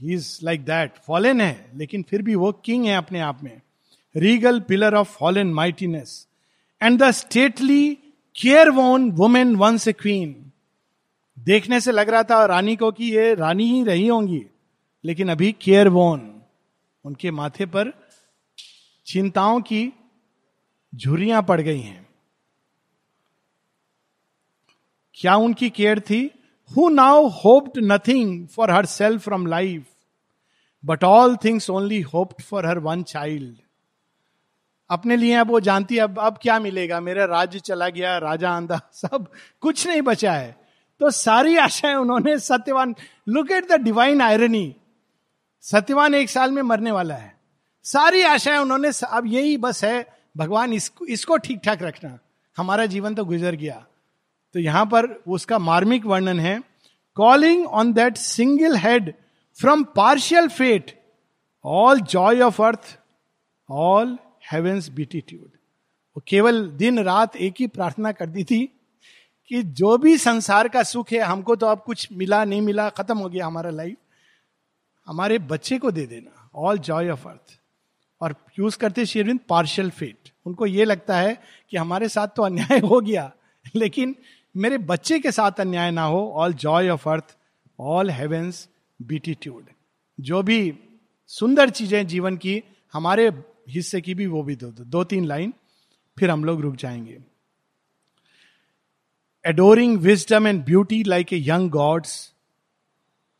[0.00, 3.60] he is like that fallen है, लेकिन फिर भी वो किंग है अपने आप में।
[4.14, 6.26] Regal pillar of fallen mightiness
[6.80, 7.94] and the stately
[8.36, 10.34] care won woman once a queen
[11.36, 14.44] देखने से लग रहा था रानी को कि ये रानी ही रही होंगी,
[15.04, 16.30] लेकिन अभी केयर वोन
[17.04, 17.92] उनके माथे पर
[19.06, 19.92] चिंताओं की
[20.94, 22.06] झुरियाँ पड़ गई हैं।
[25.14, 26.30] क्या उनकी केयर थी?
[26.76, 29.84] Who now hoped nothing for herself from life
[30.84, 33.56] but all things only hoped for her one child
[34.90, 37.00] अपने लिए अब वो जानती है, अब अब क्या मिलेगा?
[37.00, 39.26] मेरा राज्य चला गया, राजा आंधा, सब
[39.60, 40.56] कुछ नहीं बचा है।
[41.00, 42.94] तो सारी आशाएँ उन्होंने Satyavan
[43.28, 44.76] look at the divine irony
[45.60, 47.35] Satyavan एक साल में मरने वाला है।
[47.86, 50.06] सारी आशाएँ उन्होंने अब यही बस है,
[50.36, 52.18] भगवान इसको इसको ठीक ठाक रखना।
[52.56, 53.84] हमारा जीवन तो गुजर गया।
[54.54, 56.60] तो यहाँ पर उसका मार्मिक वर्णन है
[57.16, 59.12] calling on that single head
[59.58, 60.90] from partial fate
[61.64, 62.98] all joy of earth
[63.70, 64.18] all
[64.52, 65.50] heaven's beatitude
[66.16, 68.64] वो केवल दिन रात एक ही प्रार्थना करती थी
[69.50, 73.18] कि जो भी संसार का सुख है, हमको तो अब कुछ मिला, नहीं मिला, खत्म
[73.18, 73.96] हो गया हमारा लाइफ
[75.06, 77.58] हमारे बच्चे को दे देना ऑल जॉय ऑफ़ अर्थ
[78.20, 81.36] और यूज़ करते शेरविंद पार्शियल फेट उनको ये लगता है
[81.70, 83.30] कि हमारे साथ तो अन्याय हो गया,
[83.74, 84.14] लेकिन
[84.54, 87.36] मेरे बच्चे के साथ अन्याय ना हो all joy of earth
[87.78, 88.68] all heaven's
[89.00, 89.64] beatitude
[90.18, 90.58] जो भी
[91.30, 92.62] सुंदर चीज़ें जीवन की,
[92.94, 93.28] हमारे
[93.68, 95.52] हिस्से की भी वो भी दो दो तीन लाइन,
[96.16, 97.18] फिर हम लोग रुक जाएँगे।
[99.44, 102.12] Adoring wisdom and beauty like a young god's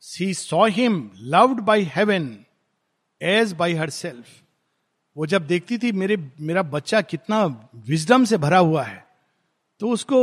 [0.03, 2.35] she saw him loved by heaven
[3.21, 4.25] as by herself
[5.17, 7.45] वो जब देखती थी मेरे, मेरा बच्चा कितना
[7.87, 9.05] विजडम से भरा हुआ है
[9.79, 10.19] तो उसको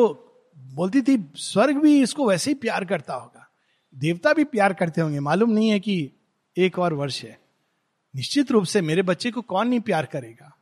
[0.56, 3.48] बोलती थी, स्वर्ग भी इसको वैसे ही प्यार करता होगा।
[3.94, 6.10] देवता भी प्यार करते होंगे। मालूम नहीं है कि
[6.56, 7.38] एक और वर्ष है।
[8.14, 10.56] निश्चित रूप से मेरे बच्चे को कौन नहीं प्यार करेगा?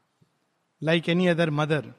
[0.82, 1.92] Like any other mother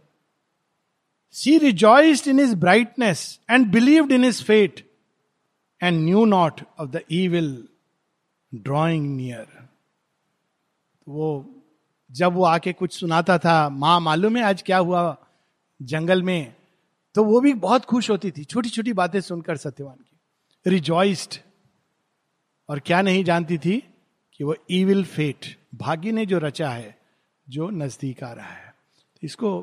[1.32, 4.86] she rejoiced in his brightness and believed in his fate
[5.84, 7.68] and knew not of the evil
[8.56, 9.68] drawing near
[11.08, 11.53] वो
[12.14, 15.18] जब वो आके कुछ सुनाता था, माँ, मालूम है आज क्या हुआ
[15.82, 16.56] जंगल में?
[17.16, 20.20] तो वो भी बहुत खुश होती थी। छोटी छोटी बातें सुनकर सत्यवान की।
[20.68, 21.38] रिजॉइस्ड
[22.70, 23.84] और क्या नहीं जानती थी
[24.34, 26.98] कि वो ईविल फेट भाग्य ने जो रचा है,
[27.50, 28.76] जो नज़दीक आ रहा है।
[29.14, 29.62] तो इसको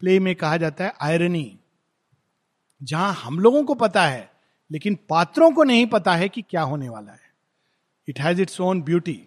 [0.00, 1.58] प्ले में कहा जाता है आयरनी
[2.82, 4.30] जहाँ हम लोगों को पता है,
[4.70, 7.32] लेकिन पात्रों को नहीं पता है कि क्या होने वाला है।
[8.08, 9.26] It has its own beauty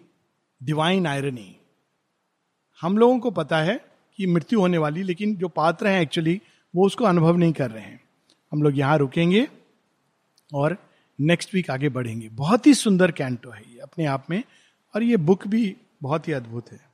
[0.62, 1.56] divine irony
[2.82, 3.84] हम लोगों को पता है
[4.16, 6.40] कि मृत्यु होने वाली, लेकिन जो पात्र हैं एक्चुअली
[6.76, 8.00] वो उसको अनुभव नहीं कर रहे हैं।
[8.52, 9.48] हम लोग यहाँ रुकेंगे
[10.54, 10.76] और
[11.20, 14.42] नेक्स्ट वीक आगे बढ़ेंगे। बहुत ही सुंदर कैंटो है ये, अपने आप में।
[14.94, 16.91] और ये बुक भी बहुत ही अद्भुत है।